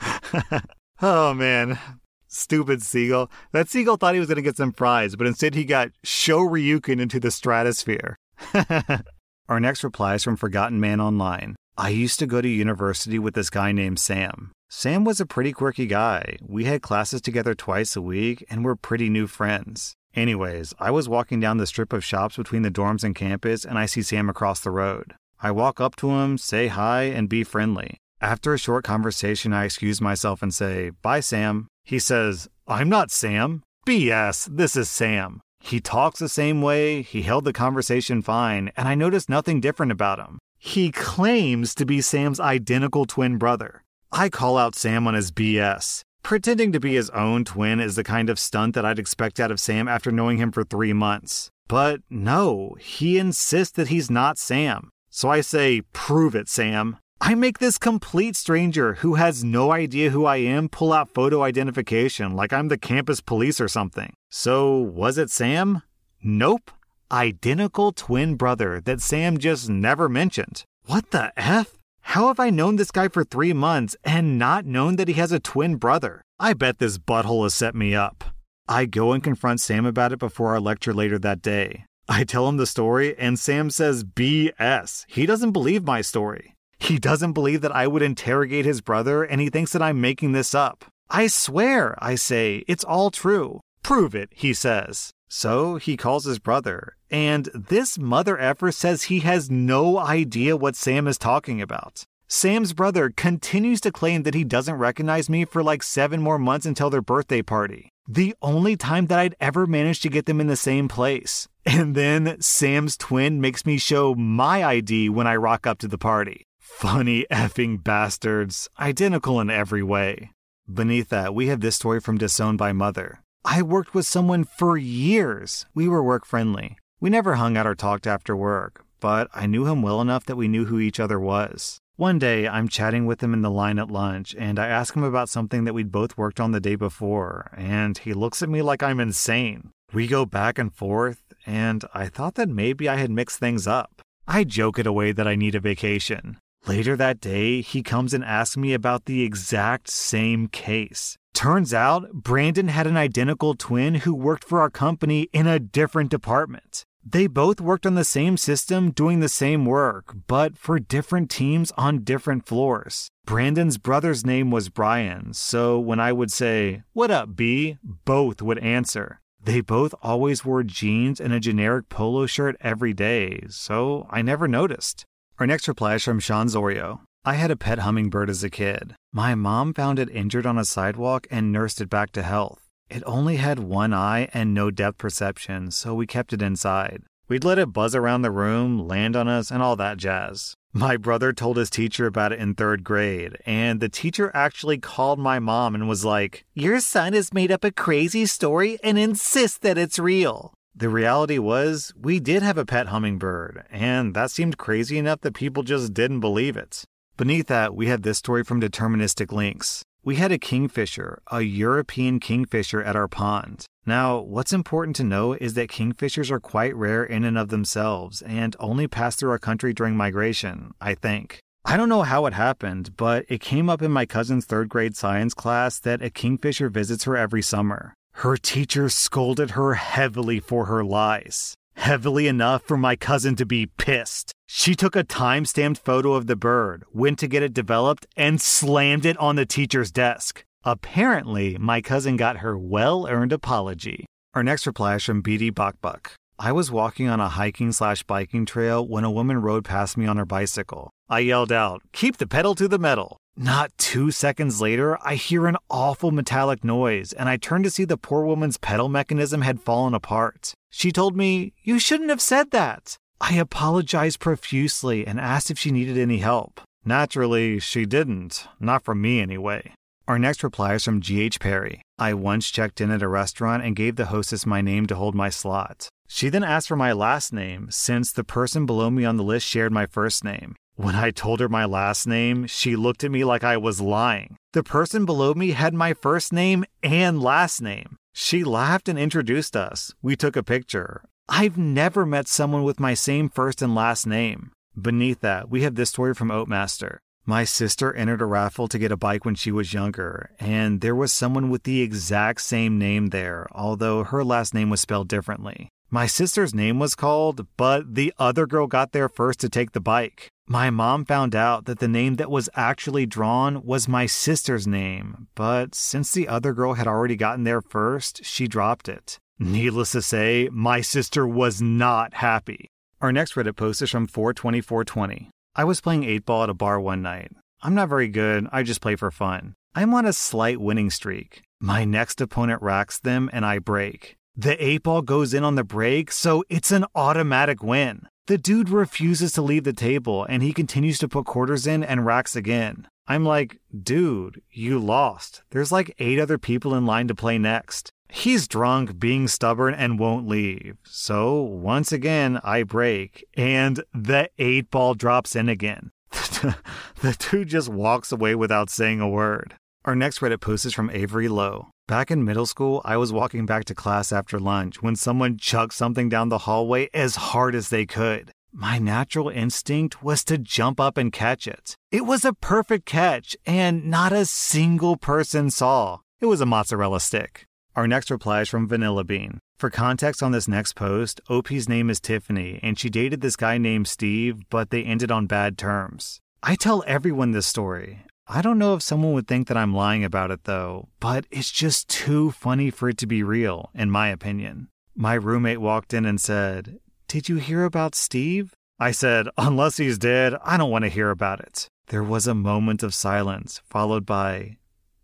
oh 1.00 1.32
man. 1.32 1.78
Stupid 2.26 2.82
seagull. 2.82 3.30
That 3.52 3.68
seagull 3.68 3.98
thought 3.98 4.14
he 4.14 4.20
was 4.20 4.28
going 4.28 4.34
to 4.34 4.42
get 4.42 4.56
some 4.56 4.72
fries, 4.72 5.14
but 5.14 5.28
instead 5.28 5.54
he 5.54 5.64
got 5.64 5.90
Shoryuken 6.04 7.00
into 7.00 7.20
the 7.20 7.30
stratosphere. 7.30 8.18
Our 9.48 9.60
next 9.60 9.82
reply 9.82 10.14
is 10.14 10.24
from 10.24 10.36
Forgotten 10.36 10.80
Man 10.80 11.00
Online. 11.00 11.56
I 11.76 11.90
used 11.90 12.18
to 12.18 12.26
go 12.26 12.40
to 12.40 12.48
university 12.48 13.18
with 13.18 13.34
this 13.34 13.50
guy 13.50 13.72
named 13.72 13.98
Sam. 13.98 14.52
Sam 14.68 15.04
was 15.04 15.20
a 15.20 15.26
pretty 15.26 15.52
quirky 15.52 15.86
guy. 15.86 16.36
We 16.46 16.64
had 16.64 16.82
classes 16.82 17.22
together 17.22 17.54
twice 17.54 17.96
a 17.96 18.02
week 18.02 18.44
and 18.50 18.64
were 18.64 18.76
pretty 18.76 19.08
new 19.08 19.26
friends. 19.26 19.94
Anyways, 20.14 20.74
I 20.78 20.90
was 20.90 21.08
walking 21.08 21.40
down 21.40 21.58
the 21.58 21.66
strip 21.66 21.92
of 21.92 22.04
shops 22.04 22.36
between 22.36 22.62
the 22.62 22.70
dorms 22.70 23.04
and 23.04 23.14
campus 23.14 23.64
and 23.64 23.78
I 23.78 23.86
see 23.86 24.02
Sam 24.02 24.28
across 24.28 24.60
the 24.60 24.70
road. 24.70 25.14
I 25.40 25.52
walk 25.52 25.80
up 25.80 25.96
to 25.96 26.10
him, 26.10 26.36
say 26.36 26.66
hi, 26.66 27.04
and 27.04 27.28
be 27.28 27.44
friendly. 27.44 27.98
After 28.20 28.52
a 28.52 28.58
short 28.58 28.84
conversation, 28.84 29.52
I 29.52 29.64
excuse 29.64 30.00
myself 30.00 30.42
and 30.42 30.52
say, 30.52 30.90
Bye, 31.02 31.20
Sam. 31.20 31.68
He 31.84 32.00
says, 32.00 32.48
I'm 32.66 32.88
not 32.88 33.12
Sam. 33.12 33.62
BS, 33.86 34.48
this 34.50 34.74
is 34.76 34.90
Sam. 34.90 35.40
He 35.60 35.80
talks 35.80 36.18
the 36.18 36.28
same 36.28 36.62
way, 36.62 37.02
he 37.02 37.22
held 37.22 37.44
the 37.44 37.52
conversation 37.52 38.22
fine, 38.22 38.70
and 38.76 38.88
I 38.88 38.94
noticed 38.94 39.28
nothing 39.28 39.60
different 39.60 39.92
about 39.92 40.18
him. 40.18 40.38
He 40.58 40.90
claims 40.90 41.74
to 41.74 41.86
be 41.86 42.00
Sam's 42.00 42.40
identical 42.40 43.06
twin 43.06 43.38
brother. 43.38 43.82
I 44.10 44.28
call 44.28 44.56
out 44.56 44.74
Sam 44.74 45.06
on 45.06 45.14
his 45.14 45.30
BS. 45.30 46.02
Pretending 46.22 46.72
to 46.72 46.80
be 46.80 46.94
his 46.94 47.10
own 47.10 47.44
twin 47.44 47.80
is 47.80 47.96
the 47.96 48.04
kind 48.04 48.28
of 48.28 48.38
stunt 48.38 48.74
that 48.74 48.84
I'd 48.84 48.98
expect 48.98 49.40
out 49.40 49.50
of 49.50 49.60
Sam 49.60 49.88
after 49.88 50.10
knowing 50.10 50.38
him 50.38 50.50
for 50.52 50.64
three 50.64 50.92
months. 50.92 51.50
But 51.68 52.00
no, 52.10 52.76
he 52.80 53.18
insists 53.18 53.74
that 53.76 53.88
he's 53.88 54.10
not 54.10 54.38
Sam. 54.38 54.90
So 55.10 55.30
I 55.30 55.42
say, 55.42 55.82
Prove 55.92 56.34
it, 56.34 56.48
Sam. 56.48 56.98
I 57.20 57.34
make 57.34 57.58
this 57.58 57.78
complete 57.78 58.36
stranger 58.36 58.94
who 58.94 59.14
has 59.14 59.42
no 59.42 59.72
idea 59.72 60.10
who 60.10 60.24
I 60.24 60.36
am 60.36 60.68
pull 60.68 60.92
out 60.92 61.08
photo 61.10 61.42
identification 61.42 62.36
like 62.36 62.52
I'm 62.52 62.68
the 62.68 62.78
campus 62.78 63.20
police 63.20 63.60
or 63.60 63.68
something. 63.68 64.14
So, 64.30 64.76
was 64.76 65.18
it 65.18 65.30
Sam? 65.30 65.82
Nope. 66.22 66.70
Identical 67.10 67.92
twin 67.92 68.36
brother 68.36 68.80
that 68.82 69.00
Sam 69.00 69.38
just 69.38 69.68
never 69.68 70.08
mentioned. 70.08 70.64
What 70.86 71.10
the 71.10 71.32
F? 71.36 71.78
How 72.02 72.28
have 72.28 72.38
I 72.40 72.50
known 72.50 72.76
this 72.76 72.90
guy 72.90 73.08
for 73.08 73.24
three 73.24 73.52
months 73.52 73.96
and 74.04 74.38
not 74.38 74.64
known 74.64 74.96
that 74.96 75.08
he 75.08 75.14
has 75.14 75.32
a 75.32 75.40
twin 75.40 75.76
brother? 75.76 76.22
I 76.38 76.54
bet 76.54 76.78
this 76.78 76.98
butthole 76.98 77.42
has 77.42 77.54
set 77.54 77.74
me 77.74 77.94
up. 77.94 78.24
I 78.68 78.86
go 78.86 79.12
and 79.12 79.24
confront 79.24 79.60
Sam 79.60 79.84
about 79.86 80.12
it 80.12 80.18
before 80.18 80.50
our 80.50 80.60
lecture 80.60 80.94
later 80.94 81.18
that 81.18 81.42
day. 81.42 81.84
I 82.08 82.24
tell 82.24 82.48
him 82.48 82.58
the 82.58 82.66
story, 82.66 83.18
and 83.18 83.38
Sam 83.38 83.70
says 83.70 84.04
BS. 84.04 85.04
He 85.08 85.26
doesn't 85.26 85.52
believe 85.52 85.84
my 85.84 86.00
story. 86.00 86.54
He 86.78 86.98
doesn't 86.98 87.32
believe 87.32 87.60
that 87.62 87.74
I 87.74 87.86
would 87.86 88.02
interrogate 88.02 88.64
his 88.64 88.80
brother, 88.80 89.22
and 89.22 89.40
he 89.40 89.50
thinks 89.50 89.72
that 89.72 89.82
I'm 89.82 90.00
making 90.00 90.32
this 90.32 90.54
up. 90.54 90.84
I 91.10 91.26
swear, 91.26 91.96
I 91.98 92.14
say, 92.14 92.64
it's 92.68 92.84
all 92.84 93.10
true. 93.10 93.60
Prove 93.82 94.14
it, 94.14 94.28
he 94.32 94.52
says. 94.52 95.10
So 95.28 95.76
he 95.76 95.96
calls 95.96 96.24
his 96.24 96.38
brother, 96.38 96.96
and 97.10 97.46
this 97.54 97.98
mother 97.98 98.38
effer 98.38 98.72
says 98.72 99.04
he 99.04 99.20
has 99.20 99.50
no 99.50 99.98
idea 99.98 100.56
what 100.56 100.76
Sam 100.76 101.06
is 101.06 101.18
talking 101.18 101.60
about. 101.60 102.04
Sam's 102.26 102.74
brother 102.74 103.10
continues 103.10 103.80
to 103.80 103.92
claim 103.92 104.22
that 104.22 104.34
he 104.34 104.44
doesn't 104.44 104.74
recognize 104.74 105.30
me 105.30 105.46
for 105.46 105.62
like 105.62 105.82
seven 105.82 106.20
more 106.20 106.38
months 106.38 106.66
until 106.66 106.90
their 106.90 107.00
birthday 107.00 107.40
party. 107.40 107.88
The 108.06 108.34
only 108.40 108.76
time 108.76 109.06
that 109.06 109.18
I'd 109.18 109.36
ever 109.40 109.66
managed 109.66 110.02
to 110.02 110.10
get 110.10 110.26
them 110.26 110.40
in 110.40 110.46
the 110.46 110.56
same 110.56 110.88
place. 110.88 111.48
And 111.64 111.94
then 111.94 112.40
Sam's 112.40 112.96
twin 112.96 113.40
makes 113.40 113.66
me 113.66 113.76
show 113.76 114.14
my 114.14 114.64
ID 114.64 115.10
when 115.10 115.26
I 115.26 115.36
rock 115.36 115.66
up 115.66 115.78
to 115.80 115.88
the 115.88 115.98
party. 115.98 116.44
Funny 116.78 117.26
effing 117.28 117.82
bastards, 117.82 118.68
identical 118.78 119.40
in 119.40 119.50
every 119.50 119.82
way. 119.82 120.30
Beneath 120.72 121.08
that, 121.08 121.34
we 121.34 121.48
have 121.48 121.60
this 121.60 121.74
story 121.74 121.98
from 121.98 122.18
Disowned 122.18 122.56
by 122.56 122.72
Mother. 122.72 123.20
I 123.44 123.62
worked 123.62 123.94
with 123.94 124.06
someone 124.06 124.44
for 124.44 124.76
years. 124.76 125.66
We 125.74 125.88
were 125.88 126.04
work 126.04 126.24
friendly. 126.24 126.76
We 127.00 127.10
never 127.10 127.34
hung 127.34 127.56
out 127.56 127.66
or 127.66 127.74
talked 127.74 128.06
after 128.06 128.36
work, 128.36 128.84
but 129.00 129.26
I 129.34 129.46
knew 129.48 129.66
him 129.66 129.82
well 129.82 130.00
enough 130.00 130.24
that 130.26 130.36
we 130.36 130.46
knew 130.46 130.66
who 130.66 130.78
each 130.78 131.00
other 131.00 131.18
was. 131.18 131.78
One 131.96 132.16
day, 132.16 132.46
I'm 132.46 132.68
chatting 132.68 133.06
with 133.06 133.24
him 133.24 133.34
in 133.34 133.42
the 133.42 133.50
line 133.50 133.80
at 133.80 133.90
lunch, 133.90 134.36
and 134.38 134.56
I 134.60 134.68
ask 134.68 134.94
him 134.94 135.02
about 135.02 135.28
something 135.28 135.64
that 135.64 135.74
we'd 135.74 135.90
both 135.90 136.16
worked 136.16 136.38
on 136.38 136.52
the 136.52 136.60
day 136.60 136.76
before, 136.76 137.50
and 137.56 137.98
he 137.98 138.14
looks 138.14 138.40
at 138.40 138.48
me 138.48 138.62
like 138.62 138.84
I'm 138.84 139.00
insane. 139.00 139.72
We 139.92 140.06
go 140.06 140.24
back 140.24 140.60
and 140.60 140.72
forth, 140.72 141.24
and 141.44 141.84
I 141.92 142.06
thought 142.06 142.36
that 142.36 142.48
maybe 142.48 142.88
I 142.88 142.98
had 142.98 143.10
mixed 143.10 143.40
things 143.40 143.66
up. 143.66 144.00
I 144.28 144.44
joke 144.44 144.78
it 144.78 144.86
away 144.86 145.10
that 145.10 145.26
I 145.26 145.34
need 145.34 145.56
a 145.56 145.60
vacation. 145.60 146.38
Later 146.68 146.96
that 146.96 147.18
day, 147.22 147.62
he 147.62 147.82
comes 147.82 148.12
and 148.12 148.22
asks 148.22 148.58
me 148.58 148.74
about 148.74 149.06
the 149.06 149.22
exact 149.22 149.88
same 149.88 150.48
case. 150.48 151.16
Turns 151.32 151.72
out, 151.72 152.12
Brandon 152.12 152.68
had 152.68 152.86
an 152.86 152.98
identical 152.98 153.54
twin 153.54 153.94
who 153.94 154.14
worked 154.14 154.44
for 154.44 154.60
our 154.60 154.68
company 154.68 155.30
in 155.32 155.46
a 155.46 155.58
different 155.58 156.10
department. 156.10 156.84
They 157.02 157.26
both 157.26 157.58
worked 157.58 157.86
on 157.86 157.94
the 157.94 158.04
same 158.04 158.36
system 158.36 158.90
doing 158.90 159.20
the 159.20 159.30
same 159.30 159.64
work, 159.64 160.14
but 160.26 160.58
for 160.58 160.78
different 160.78 161.30
teams 161.30 161.72
on 161.78 162.04
different 162.04 162.46
floors. 162.46 163.08
Brandon's 163.24 163.78
brother's 163.78 164.26
name 164.26 164.50
was 164.50 164.68
Brian, 164.68 165.32
so 165.32 165.78
when 165.78 166.00
I 166.00 166.12
would 166.12 166.30
say, 166.30 166.82
What 166.92 167.10
up, 167.10 167.34
B? 167.34 167.78
both 168.04 168.42
would 168.42 168.58
answer. 168.58 169.22
They 169.42 169.62
both 169.62 169.94
always 170.02 170.44
wore 170.44 170.64
jeans 170.64 171.18
and 171.18 171.32
a 171.32 171.40
generic 171.40 171.88
polo 171.88 172.26
shirt 172.26 172.56
every 172.60 172.92
day, 172.92 173.44
so 173.48 174.06
I 174.10 174.20
never 174.20 174.46
noticed. 174.46 175.06
Our 175.38 175.46
next 175.46 175.68
reply 175.68 175.94
is 175.94 176.02
from 176.02 176.18
Sean 176.18 176.48
Zorio. 176.48 176.98
I 177.24 177.34
had 177.34 177.52
a 177.52 177.56
pet 177.56 177.78
hummingbird 177.78 178.28
as 178.28 178.42
a 178.42 178.50
kid. 178.50 178.96
My 179.12 179.36
mom 179.36 179.72
found 179.72 180.00
it 180.00 180.10
injured 180.10 180.46
on 180.46 180.58
a 180.58 180.64
sidewalk 180.64 181.28
and 181.30 181.52
nursed 181.52 181.80
it 181.80 181.88
back 181.88 182.10
to 182.12 182.24
health. 182.24 182.66
It 182.90 183.04
only 183.06 183.36
had 183.36 183.60
one 183.60 183.94
eye 183.94 184.28
and 184.34 184.52
no 184.52 184.72
depth 184.72 184.98
perception, 184.98 185.70
so 185.70 185.94
we 185.94 186.08
kept 186.08 186.32
it 186.32 186.42
inside. 186.42 187.04
We'd 187.28 187.44
let 187.44 187.60
it 187.60 187.72
buzz 187.72 187.94
around 187.94 188.22
the 188.22 188.32
room, 188.32 188.88
land 188.88 189.14
on 189.14 189.28
us, 189.28 189.52
and 189.52 189.62
all 189.62 189.76
that 189.76 189.98
jazz. 189.98 190.54
My 190.72 190.96
brother 190.96 191.32
told 191.32 191.56
his 191.56 191.70
teacher 191.70 192.06
about 192.06 192.32
it 192.32 192.40
in 192.40 192.54
third 192.54 192.82
grade, 192.82 193.36
and 193.46 193.78
the 193.78 193.88
teacher 193.88 194.32
actually 194.34 194.78
called 194.78 195.20
my 195.20 195.38
mom 195.38 195.76
and 195.76 195.88
was 195.88 196.04
like, 196.04 196.46
Your 196.54 196.80
son 196.80 197.12
has 197.12 197.32
made 197.32 197.52
up 197.52 197.62
a 197.62 197.70
crazy 197.70 198.26
story 198.26 198.76
and 198.82 198.98
insists 198.98 199.58
that 199.58 199.78
it's 199.78 200.00
real. 200.00 200.52
The 200.78 200.88
reality 200.88 201.38
was, 201.38 201.92
we 202.00 202.20
did 202.20 202.44
have 202.44 202.56
a 202.56 202.64
pet 202.64 202.86
hummingbird, 202.86 203.64
and 203.68 204.14
that 204.14 204.30
seemed 204.30 204.58
crazy 204.58 204.96
enough 204.96 205.22
that 205.22 205.34
people 205.34 205.64
just 205.64 205.92
didn't 205.92 206.20
believe 206.20 206.56
it. 206.56 206.84
Beneath 207.16 207.48
that, 207.48 207.74
we 207.74 207.88
had 207.88 208.04
this 208.04 208.18
story 208.18 208.44
from 208.44 208.60
Deterministic 208.60 209.32
Links. 209.32 209.82
We 210.04 210.14
had 210.14 210.30
a 210.30 210.38
kingfisher, 210.38 211.20
a 211.32 211.40
European 211.40 212.20
kingfisher, 212.20 212.80
at 212.80 212.94
our 212.94 213.08
pond. 213.08 213.66
Now, 213.86 214.20
what's 214.20 214.52
important 214.52 214.94
to 214.96 215.02
know 215.02 215.32
is 215.32 215.54
that 215.54 215.68
kingfishers 215.68 216.30
are 216.30 216.38
quite 216.38 216.76
rare 216.76 217.02
in 217.02 217.24
and 217.24 217.36
of 217.36 217.48
themselves 217.48 218.22
and 218.22 218.54
only 218.60 218.86
pass 218.86 219.16
through 219.16 219.30
our 219.30 219.38
country 219.40 219.72
during 219.74 219.96
migration, 219.96 220.74
I 220.80 220.94
think. 220.94 221.40
I 221.64 221.76
don't 221.76 221.88
know 221.88 222.02
how 222.02 222.26
it 222.26 222.34
happened, 222.34 222.96
but 222.96 223.24
it 223.28 223.40
came 223.40 223.68
up 223.68 223.82
in 223.82 223.90
my 223.90 224.06
cousin's 224.06 224.44
third 224.44 224.68
grade 224.68 224.94
science 224.94 225.34
class 225.34 225.80
that 225.80 226.02
a 226.02 226.08
kingfisher 226.08 226.68
visits 226.68 227.02
her 227.02 227.16
every 227.16 227.42
summer. 227.42 227.94
Her 228.22 228.36
teacher 228.36 228.88
scolded 228.88 229.52
her 229.52 229.74
heavily 229.74 230.40
for 230.40 230.64
her 230.64 230.82
lies. 230.82 231.54
Heavily 231.76 232.26
enough 232.26 232.62
for 232.64 232.76
my 232.76 232.96
cousin 232.96 233.36
to 233.36 233.46
be 233.46 233.66
pissed. 233.66 234.32
She 234.48 234.74
took 234.74 234.96
a 234.96 235.04
time 235.04 235.44
stamped 235.44 235.84
photo 235.84 236.14
of 236.14 236.26
the 236.26 236.34
bird, 236.34 236.82
went 236.92 237.20
to 237.20 237.28
get 237.28 237.44
it 237.44 237.54
developed, 237.54 238.08
and 238.16 238.40
slammed 238.40 239.06
it 239.06 239.16
on 239.18 239.36
the 239.36 239.46
teacher's 239.46 239.92
desk. 239.92 240.42
Apparently, 240.64 241.56
my 241.58 241.80
cousin 241.80 242.16
got 242.16 242.38
her 242.38 242.58
well 242.58 243.06
earned 243.06 243.32
apology. 243.32 244.04
Our 244.34 244.42
next 244.42 244.66
reply 244.66 244.96
is 244.96 245.04
from 245.04 245.22
BD 245.22 245.52
Bakbuk. 245.52 246.08
I 246.40 246.50
was 246.50 246.72
walking 246.72 247.06
on 247.08 247.20
a 247.20 247.28
hiking 247.28 247.70
slash 247.70 248.02
biking 248.02 248.46
trail 248.46 248.84
when 248.84 249.04
a 249.04 249.12
woman 249.12 249.40
rode 249.40 249.64
past 249.64 249.96
me 249.96 250.06
on 250.06 250.16
her 250.16 250.26
bicycle. 250.26 250.90
I 251.08 251.20
yelled 251.20 251.52
out, 251.52 251.82
Keep 251.92 252.16
the 252.16 252.26
pedal 252.26 252.56
to 252.56 252.66
the 252.66 252.80
metal. 252.80 253.16
Not 253.40 253.70
two 253.78 254.10
seconds 254.10 254.60
later, 254.60 254.98
I 255.00 255.14
hear 255.14 255.46
an 255.46 255.58
awful 255.70 256.10
metallic 256.10 256.64
noise, 256.64 257.12
and 257.12 257.28
I 257.28 257.36
turn 257.36 257.62
to 257.62 257.70
see 257.70 257.84
the 257.84 257.96
poor 257.96 258.24
woman's 258.24 258.56
pedal 258.56 258.88
mechanism 258.88 259.42
had 259.42 259.62
fallen 259.62 259.94
apart. 259.94 260.54
She 260.70 260.90
told 260.90 261.16
me, 261.16 261.52
You 261.62 261.78
shouldn't 261.78 262.10
have 262.10 262.20
said 262.20 262.50
that. 262.50 262.96
I 263.20 263.34
apologized 263.34 264.18
profusely 264.18 265.06
and 265.06 265.20
asked 265.20 265.52
if 265.52 265.58
she 265.58 265.70
needed 265.70 265.96
any 265.96 266.18
help. 266.18 266.60
Naturally, 266.84 267.60
she 267.60 267.86
didn't. 267.86 268.48
Not 268.58 268.82
from 268.82 269.00
me, 269.00 269.20
anyway. 269.20 269.72
Our 270.08 270.18
next 270.18 270.42
reply 270.42 270.74
is 270.74 270.84
from 270.84 271.00
G.H. 271.00 271.38
Perry. 271.38 271.80
I 271.96 272.14
once 272.14 272.50
checked 272.50 272.80
in 272.80 272.90
at 272.90 273.02
a 273.02 273.08
restaurant 273.08 273.62
and 273.62 273.76
gave 273.76 273.94
the 273.94 274.06
hostess 274.06 274.46
my 274.46 274.62
name 274.62 274.86
to 274.86 274.96
hold 274.96 275.14
my 275.14 275.30
slot. 275.30 275.88
She 276.08 276.28
then 276.28 276.42
asked 276.42 276.66
for 276.66 276.76
my 276.76 276.92
last 276.92 277.32
name 277.32 277.68
since 277.70 278.10
the 278.10 278.24
person 278.24 278.66
below 278.66 278.90
me 278.90 279.04
on 279.04 279.16
the 279.16 279.22
list 279.22 279.46
shared 279.46 279.70
my 279.70 279.86
first 279.86 280.24
name. 280.24 280.56
When 280.78 280.94
I 280.94 281.10
told 281.10 281.40
her 281.40 281.48
my 281.48 281.64
last 281.64 282.06
name, 282.06 282.46
she 282.46 282.76
looked 282.76 283.02
at 283.02 283.10
me 283.10 283.24
like 283.24 283.42
I 283.42 283.56
was 283.56 283.80
lying. 283.80 284.36
The 284.52 284.62
person 284.62 285.06
below 285.06 285.34
me 285.34 285.50
had 285.50 285.74
my 285.74 285.92
first 285.92 286.32
name 286.32 286.64
and 286.84 287.20
last 287.20 287.60
name. 287.60 287.96
She 288.14 288.44
laughed 288.44 288.88
and 288.88 288.96
introduced 288.96 289.56
us. 289.56 289.92
We 290.02 290.14
took 290.14 290.36
a 290.36 290.42
picture. 290.44 291.02
I've 291.28 291.58
never 291.58 292.06
met 292.06 292.28
someone 292.28 292.62
with 292.62 292.78
my 292.78 292.94
same 292.94 293.28
first 293.28 293.60
and 293.60 293.74
last 293.74 294.06
name. 294.06 294.52
Beneath 294.80 295.20
that, 295.22 295.50
we 295.50 295.62
have 295.62 295.74
this 295.74 295.90
story 295.90 296.14
from 296.14 296.28
Oatmaster. 296.28 296.98
My 297.26 297.42
sister 297.42 297.92
entered 297.92 298.22
a 298.22 298.26
raffle 298.26 298.68
to 298.68 298.78
get 298.78 298.92
a 298.92 298.96
bike 298.96 299.24
when 299.24 299.34
she 299.34 299.50
was 299.50 299.74
younger, 299.74 300.30
and 300.38 300.80
there 300.80 300.94
was 300.94 301.12
someone 301.12 301.50
with 301.50 301.64
the 301.64 301.80
exact 301.82 302.40
same 302.40 302.78
name 302.78 303.08
there, 303.08 303.48
although 303.50 304.04
her 304.04 304.22
last 304.22 304.54
name 304.54 304.70
was 304.70 304.80
spelled 304.80 305.08
differently. 305.08 305.70
My 305.90 306.06
sister's 306.06 306.54
name 306.54 306.78
was 306.78 306.94
called, 306.94 307.48
but 307.56 307.96
the 307.96 308.14
other 308.16 308.46
girl 308.46 308.68
got 308.68 308.92
there 308.92 309.08
first 309.08 309.40
to 309.40 309.48
take 309.48 309.72
the 309.72 309.80
bike. 309.80 310.30
My 310.50 310.70
mom 310.70 311.04
found 311.04 311.36
out 311.36 311.66
that 311.66 311.78
the 311.78 311.86
name 311.86 312.16
that 312.16 312.30
was 312.30 312.48
actually 312.54 313.04
drawn 313.04 313.62
was 313.66 313.86
my 313.86 314.06
sister's 314.06 314.66
name, 314.66 315.28
but 315.34 315.74
since 315.74 316.10
the 316.10 316.26
other 316.26 316.54
girl 316.54 316.72
had 316.72 316.86
already 316.86 317.16
gotten 317.16 317.44
there 317.44 317.60
first, 317.60 318.24
she 318.24 318.48
dropped 318.48 318.88
it. 318.88 319.18
Needless 319.38 319.92
to 319.92 320.00
say, 320.00 320.48
my 320.50 320.80
sister 320.80 321.28
was 321.28 321.60
not 321.60 322.14
happy. 322.14 322.70
Our 323.02 323.12
next 323.12 323.34
Reddit 323.34 323.56
post 323.56 323.82
is 323.82 323.90
from 323.90 324.06
42420. 324.06 325.28
I 325.54 325.64
was 325.64 325.82
playing 325.82 326.04
8 326.04 326.24
ball 326.24 326.44
at 326.44 326.50
a 326.50 326.54
bar 326.54 326.80
one 326.80 327.02
night. 327.02 327.30
I'm 327.60 327.74
not 327.74 327.90
very 327.90 328.08
good, 328.08 328.48
I 328.50 328.62
just 328.62 328.80
play 328.80 328.96
for 328.96 329.10
fun. 329.10 329.52
I'm 329.74 329.92
on 329.92 330.06
a 330.06 330.14
slight 330.14 330.62
winning 330.62 330.88
streak. 330.88 331.42
My 331.60 331.84
next 331.84 332.22
opponent 332.22 332.62
racks 332.62 332.98
them 332.98 333.28
and 333.34 333.44
I 333.44 333.58
break. 333.58 334.16
The 334.40 334.64
eight 334.64 334.84
ball 334.84 335.02
goes 335.02 335.34
in 335.34 335.42
on 335.42 335.56
the 335.56 335.64
break, 335.64 336.12
so 336.12 336.44
it's 336.48 336.70
an 336.70 336.84
automatic 336.94 337.60
win. 337.60 338.06
The 338.28 338.38
dude 338.38 338.68
refuses 338.68 339.32
to 339.32 339.42
leave 339.42 339.64
the 339.64 339.72
table 339.72 340.24
and 340.28 340.44
he 340.44 340.52
continues 340.52 341.00
to 341.00 341.08
put 341.08 341.26
quarters 341.26 341.66
in 341.66 341.82
and 341.82 342.06
racks 342.06 342.36
again. 342.36 342.86
I'm 343.08 343.24
like, 343.24 343.58
dude, 343.82 344.40
you 344.52 344.78
lost. 344.78 345.42
There's 345.50 345.72
like 345.72 345.92
eight 345.98 346.20
other 346.20 346.38
people 346.38 346.72
in 346.76 346.86
line 346.86 347.08
to 347.08 347.16
play 347.16 347.36
next. 347.36 347.90
He's 348.10 348.46
drunk, 348.46 349.00
being 349.00 349.26
stubborn, 349.26 349.74
and 349.74 349.98
won't 349.98 350.28
leave. 350.28 350.76
So 350.84 351.40
once 351.40 351.90
again, 351.90 352.38
I 352.44 352.62
break, 352.62 353.26
and 353.36 353.82
the 353.92 354.30
eight 354.38 354.70
ball 354.70 354.94
drops 354.94 355.34
in 355.34 355.48
again. 355.48 355.90
the 356.12 357.16
dude 357.18 357.48
just 357.48 357.68
walks 357.68 358.12
away 358.12 358.36
without 358.36 358.70
saying 358.70 359.00
a 359.00 359.08
word. 359.08 359.54
Our 359.84 359.96
next 359.96 360.20
Reddit 360.20 360.40
post 360.40 360.64
is 360.64 360.74
from 360.74 360.90
Avery 360.90 361.26
Lowe. 361.26 361.70
Back 361.88 362.10
in 362.10 362.22
middle 362.22 362.44
school, 362.44 362.82
I 362.84 362.98
was 362.98 363.14
walking 363.14 363.46
back 363.46 363.64
to 363.64 363.74
class 363.74 364.12
after 364.12 364.38
lunch 364.38 364.82
when 364.82 364.94
someone 364.94 365.38
chucked 365.38 365.72
something 365.72 366.10
down 366.10 366.28
the 366.28 366.44
hallway 366.44 366.90
as 366.92 367.16
hard 367.32 367.54
as 367.54 367.70
they 367.70 367.86
could. 367.86 368.30
My 368.52 368.78
natural 368.78 369.30
instinct 369.30 370.02
was 370.02 370.22
to 370.24 370.36
jump 370.36 370.80
up 370.80 370.98
and 370.98 371.10
catch 371.10 371.48
it. 371.48 371.76
It 371.90 372.02
was 372.02 372.26
a 372.26 372.34
perfect 372.34 372.84
catch, 372.84 373.38
and 373.46 373.86
not 373.86 374.12
a 374.12 374.26
single 374.26 374.98
person 374.98 375.48
saw. 375.48 376.00
It 376.20 376.26
was 376.26 376.42
a 376.42 376.46
mozzarella 376.54 377.00
stick. 377.00 377.46
Our 377.74 377.88
next 377.88 378.10
reply 378.10 378.42
is 378.42 378.50
from 378.50 378.68
Vanilla 378.68 379.02
Bean. 379.02 379.38
For 379.58 379.70
context 379.70 380.22
on 380.22 380.32
this 380.32 380.46
next 380.46 380.74
post, 380.74 381.22
OP's 381.30 381.70
name 381.70 381.88
is 381.88 382.00
Tiffany, 382.00 382.60
and 382.62 382.78
she 382.78 382.90
dated 382.90 383.22
this 383.22 383.36
guy 383.36 383.56
named 383.56 383.88
Steve, 383.88 384.42
but 384.50 384.68
they 384.68 384.84
ended 384.84 385.10
on 385.10 385.24
bad 385.24 385.56
terms. 385.56 386.20
I 386.42 386.54
tell 386.54 386.84
everyone 386.86 387.30
this 387.30 387.46
story. 387.46 388.04
I 388.30 388.42
don't 388.42 388.58
know 388.58 388.74
if 388.74 388.82
someone 388.82 389.14
would 389.14 389.26
think 389.26 389.48
that 389.48 389.56
I'm 389.56 389.74
lying 389.74 390.04
about 390.04 390.30
it 390.30 390.44
though, 390.44 390.88
but 391.00 391.24
it's 391.30 391.50
just 391.50 391.88
too 391.88 392.30
funny 392.30 392.70
for 392.70 392.90
it 392.90 392.98
to 392.98 393.06
be 393.06 393.22
real, 393.22 393.70
in 393.74 393.90
my 393.90 394.08
opinion. 394.08 394.68
My 394.94 395.14
roommate 395.14 395.62
walked 395.62 395.94
in 395.94 396.04
and 396.04 396.20
said, 396.20 396.78
Did 397.06 397.30
you 397.30 397.36
hear 397.36 397.64
about 397.64 397.94
Steve? 397.94 398.54
I 398.78 398.90
said, 398.90 399.28
Unless 399.38 399.78
he's 399.78 399.96
dead, 399.96 400.34
I 400.44 400.58
don't 400.58 400.70
want 400.70 400.84
to 400.84 400.90
hear 400.90 401.08
about 401.08 401.40
it. 401.40 401.68
There 401.86 402.04
was 402.04 402.26
a 402.26 402.34
moment 402.34 402.82
of 402.82 402.92
silence, 402.92 403.62
followed 403.64 404.04
by, 404.04 404.58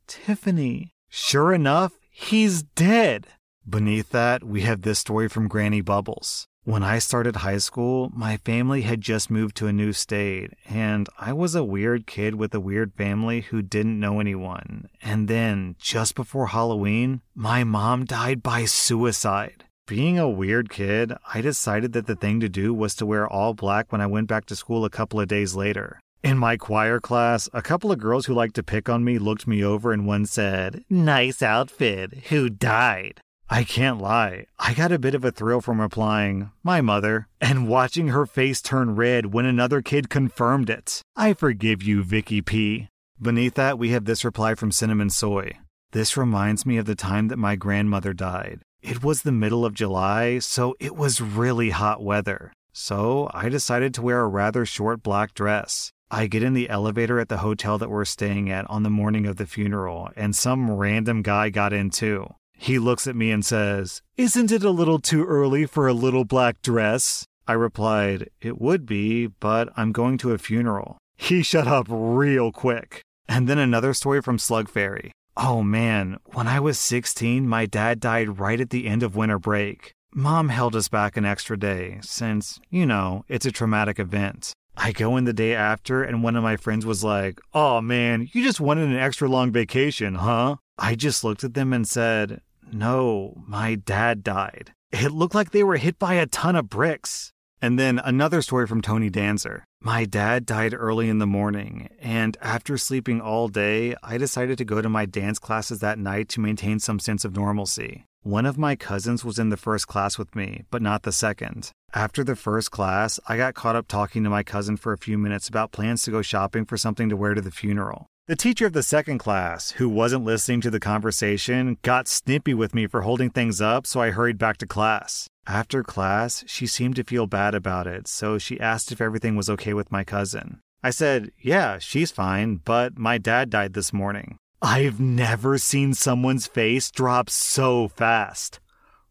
Tiffany. 0.06 0.92
Sure 1.08 1.54
enough, 1.54 1.94
he's 2.10 2.62
dead. 2.62 3.28
Beneath 3.66 4.10
that, 4.10 4.44
we 4.44 4.60
have 4.62 4.82
this 4.82 4.98
story 4.98 5.28
from 5.28 5.48
Granny 5.48 5.80
Bubbles. 5.80 6.46
When 6.66 6.82
I 6.82 6.98
started 6.98 7.36
high 7.36 7.58
school, 7.58 8.10
my 8.14 8.38
family 8.38 8.80
had 8.82 9.02
just 9.02 9.30
moved 9.30 9.54
to 9.56 9.66
a 9.66 9.72
new 9.72 9.92
state, 9.92 10.54
and 10.66 11.10
I 11.18 11.30
was 11.34 11.54
a 11.54 11.62
weird 11.62 12.06
kid 12.06 12.36
with 12.36 12.54
a 12.54 12.60
weird 12.60 12.94
family 12.94 13.42
who 13.42 13.60
didn't 13.60 14.00
know 14.00 14.18
anyone. 14.18 14.88
And 15.02 15.28
then, 15.28 15.76
just 15.78 16.14
before 16.14 16.46
Halloween, 16.46 17.20
my 17.34 17.64
mom 17.64 18.06
died 18.06 18.42
by 18.42 18.64
suicide. 18.64 19.64
Being 19.86 20.18
a 20.18 20.30
weird 20.30 20.70
kid, 20.70 21.12
I 21.34 21.42
decided 21.42 21.92
that 21.92 22.06
the 22.06 22.16
thing 22.16 22.40
to 22.40 22.48
do 22.48 22.72
was 22.72 22.94
to 22.94 23.04
wear 23.04 23.28
all 23.28 23.52
black 23.52 23.92
when 23.92 24.00
I 24.00 24.06
went 24.06 24.28
back 24.28 24.46
to 24.46 24.56
school 24.56 24.86
a 24.86 24.90
couple 24.90 25.20
of 25.20 25.28
days 25.28 25.54
later. 25.54 26.00
In 26.22 26.38
my 26.38 26.56
choir 26.56 26.98
class, 26.98 27.46
a 27.52 27.60
couple 27.60 27.92
of 27.92 27.98
girls 27.98 28.24
who 28.24 28.32
liked 28.32 28.54
to 28.54 28.62
pick 28.62 28.88
on 28.88 29.04
me 29.04 29.18
looked 29.18 29.46
me 29.46 29.62
over 29.62 29.92
and 29.92 30.06
one 30.06 30.24
said, 30.24 30.82
Nice 30.88 31.42
outfit. 31.42 32.28
Who 32.30 32.48
died? 32.48 33.20
I 33.50 33.62
can't 33.62 34.00
lie, 34.00 34.46
I 34.58 34.72
got 34.72 34.90
a 34.90 34.98
bit 34.98 35.14
of 35.14 35.24
a 35.24 35.30
thrill 35.30 35.60
from 35.60 35.80
replying, 35.80 36.50
My 36.62 36.80
mother, 36.80 37.28
and 37.40 37.68
watching 37.68 38.08
her 38.08 38.24
face 38.24 38.62
turn 38.62 38.96
red 38.96 39.26
when 39.26 39.44
another 39.44 39.82
kid 39.82 40.08
confirmed 40.08 40.70
it. 40.70 41.02
I 41.14 41.34
forgive 41.34 41.82
you, 41.82 42.02
Vicky 42.02 42.40
P. 42.40 42.88
Beneath 43.20 43.54
that, 43.54 43.78
we 43.78 43.90
have 43.90 44.06
this 44.06 44.24
reply 44.24 44.54
from 44.54 44.72
Cinnamon 44.72 45.10
Soy. 45.10 45.52
This 45.92 46.16
reminds 46.16 46.66
me 46.66 46.78
of 46.78 46.86
the 46.86 46.96
time 46.96 47.28
that 47.28 47.38
my 47.38 47.54
grandmother 47.54 48.12
died. 48.12 48.62
It 48.82 49.04
was 49.04 49.22
the 49.22 49.32
middle 49.32 49.64
of 49.64 49.74
July, 49.74 50.40
so 50.40 50.74
it 50.80 50.96
was 50.96 51.20
really 51.20 51.70
hot 51.70 52.02
weather. 52.02 52.52
So 52.72 53.30
I 53.32 53.48
decided 53.48 53.94
to 53.94 54.02
wear 54.02 54.20
a 54.20 54.28
rather 54.28 54.66
short 54.66 55.02
black 55.02 55.34
dress. 55.34 55.92
I 56.10 56.26
get 56.26 56.42
in 56.42 56.54
the 56.54 56.68
elevator 56.68 57.20
at 57.20 57.28
the 57.28 57.38
hotel 57.38 57.78
that 57.78 57.90
we're 57.90 58.04
staying 58.04 58.50
at 58.50 58.68
on 58.68 58.82
the 58.82 58.90
morning 58.90 59.26
of 59.26 59.36
the 59.36 59.46
funeral, 59.46 60.10
and 60.16 60.34
some 60.34 60.70
random 60.70 61.22
guy 61.22 61.50
got 61.50 61.72
in 61.72 61.90
too. 61.90 62.26
He 62.56 62.78
looks 62.78 63.06
at 63.06 63.16
me 63.16 63.30
and 63.30 63.44
says, 63.44 64.02
Isn't 64.16 64.52
it 64.52 64.64
a 64.64 64.70
little 64.70 64.98
too 64.98 65.24
early 65.24 65.66
for 65.66 65.86
a 65.86 65.92
little 65.92 66.24
black 66.24 66.62
dress? 66.62 67.24
I 67.46 67.52
replied, 67.52 68.30
It 68.40 68.60
would 68.60 68.86
be, 68.86 69.26
but 69.26 69.68
I'm 69.76 69.92
going 69.92 70.18
to 70.18 70.32
a 70.32 70.38
funeral. 70.38 70.98
He 71.16 71.42
shut 71.44 71.66
up 71.66 71.86
real 71.88 72.52
quick. 72.52 73.02
And 73.28 73.48
then 73.48 73.58
another 73.58 73.94
story 73.94 74.22
from 74.22 74.38
Slug 74.38 74.68
Fairy. 74.68 75.12
Oh 75.36 75.62
man, 75.62 76.18
when 76.26 76.46
I 76.46 76.60
was 76.60 76.78
16, 76.78 77.48
my 77.48 77.66
dad 77.66 77.98
died 77.98 78.38
right 78.38 78.60
at 78.60 78.70
the 78.70 78.86
end 78.86 79.02
of 79.02 79.16
winter 79.16 79.38
break. 79.38 79.92
Mom 80.14 80.48
held 80.48 80.76
us 80.76 80.86
back 80.86 81.16
an 81.16 81.24
extra 81.24 81.58
day, 81.58 81.98
since, 82.02 82.60
you 82.70 82.86
know, 82.86 83.24
it's 83.28 83.46
a 83.46 83.50
traumatic 83.50 83.98
event. 83.98 84.52
I 84.76 84.92
go 84.92 85.16
in 85.16 85.24
the 85.24 85.32
day 85.32 85.54
after, 85.54 86.04
and 86.04 86.22
one 86.22 86.36
of 86.36 86.44
my 86.44 86.56
friends 86.56 86.86
was 86.86 87.02
like, 87.02 87.40
Oh 87.52 87.80
man, 87.80 88.28
you 88.32 88.44
just 88.44 88.60
wanted 88.60 88.88
an 88.88 88.96
extra 88.96 89.28
long 89.28 89.50
vacation, 89.50 90.16
huh? 90.16 90.56
I 90.78 90.94
just 90.94 91.24
looked 91.24 91.44
at 91.44 91.54
them 91.54 91.72
and 91.72 91.88
said, 91.88 92.40
No, 92.72 93.42
my 93.46 93.74
dad 93.74 94.24
died. 94.24 94.72
It 94.90 95.12
looked 95.12 95.34
like 95.34 95.50
they 95.50 95.64
were 95.64 95.76
hit 95.76 95.98
by 95.98 96.14
a 96.14 96.26
ton 96.26 96.56
of 96.56 96.68
bricks. 96.68 97.32
And 97.60 97.78
then 97.78 97.98
another 97.98 98.42
story 98.42 98.66
from 98.66 98.82
Tony 98.82 99.10
Danzer. 99.10 99.62
My 99.80 100.04
dad 100.04 100.44
died 100.44 100.74
early 100.74 101.08
in 101.08 101.18
the 101.18 101.26
morning, 101.26 101.88
and 101.98 102.36
after 102.40 102.76
sleeping 102.76 103.20
all 103.20 103.48
day, 103.48 103.94
I 104.02 104.18
decided 104.18 104.58
to 104.58 104.64
go 104.64 104.82
to 104.82 104.88
my 104.88 105.06
dance 105.06 105.38
classes 105.38 105.78
that 105.80 105.98
night 105.98 106.28
to 106.30 106.40
maintain 106.40 106.78
some 106.78 106.98
sense 106.98 107.24
of 107.24 107.34
normalcy. 107.34 108.04
One 108.22 108.46
of 108.46 108.56
my 108.56 108.76
cousins 108.76 109.24
was 109.24 109.38
in 109.38 109.50
the 109.50 109.56
first 109.56 109.86
class 109.86 110.18
with 110.18 110.34
me, 110.34 110.64
but 110.70 110.80
not 110.80 111.02
the 111.02 111.12
second. 111.12 111.70
After 111.92 112.24
the 112.24 112.36
first 112.36 112.70
class, 112.70 113.20
I 113.28 113.36
got 113.36 113.54
caught 113.54 113.76
up 113.76 113.86
talking 113.86 114.24
to 114.24 114.30
my 114.30 114.42
cousin 114.42 114.76
for 114.76 114.92
a 114.92 114.98
few 114.98 115.18
minutes 115.18 115.48
about 115.48 115.72
plans 115.72 116.02
to 116.04 116.10
go 116.10 116.22
shopping 116.22 116.64
for 116.64 116.78
something 116.78 117.10
to 117.10 117.16
wear 117.16 117.34
to 117.34 117.42
the 117.42 117.50
funeral. 117.50 118.06
The 118.26 118.36
teacher 118.36 118.64
of 118.64 118.72
the 118.72 118.82
second 118.82 119.18
class, 119.18 119.72
who 119.72 119.86
wasn't 119.86 120.24
listening 120.24 120.62
to 120.62 120.70
the 120.70 120.80
conversation, 120.80 121.76
got 121.82 122.08
snippy 122.08 122.54
with 122.54 122.74
me 122.74 122.86
for 122.86 123.02
holding 123.02 123.28
things 123.28 123.60
up, 123.60 123.86
so 123.86 124.00
I 124.00 124.12
hurried 124.12 124.38
back 124.38 124.56
to 124.58 124.66
class. 124.66 125.28
After 125.46 125.82
class, 125.82 126.42
she 126.46 126.66
seemed 126.66 126.96
to 126.96 127.04
feel 127.04 127.26
bad 127.26 127.54
about 127.54 127.86
it, 127.86 128.08
so 128.08 128.38
she 128.38 128.58
asked 128.58 128.90
if 128.90 129.02
everything 129.02 129.36
was 129.36 129.50
okay 129.50 129.74
with 129.74 129.92
my 129.92 130.04
cousin. 130.04 130.60
I 130.82 130.88
said, 130.88 131.32
Yeah, 131.38 131.78
she's 131.78 132.10
fine, 132.10 132.62
but 132.64 132.96
my 132.96 133.18
dad 133.18 133.50
died 133.50 133.74
this 133.74 133.92
morning. 133.92 134.38
I've 134.62 134.98
never 134.98 135.58
seen 135.58 135.92
someone's 135.92 136.46
face 136.46 136.90
drop 136.90 137.28
so 137.28 137.88
fast. 137.88 138.58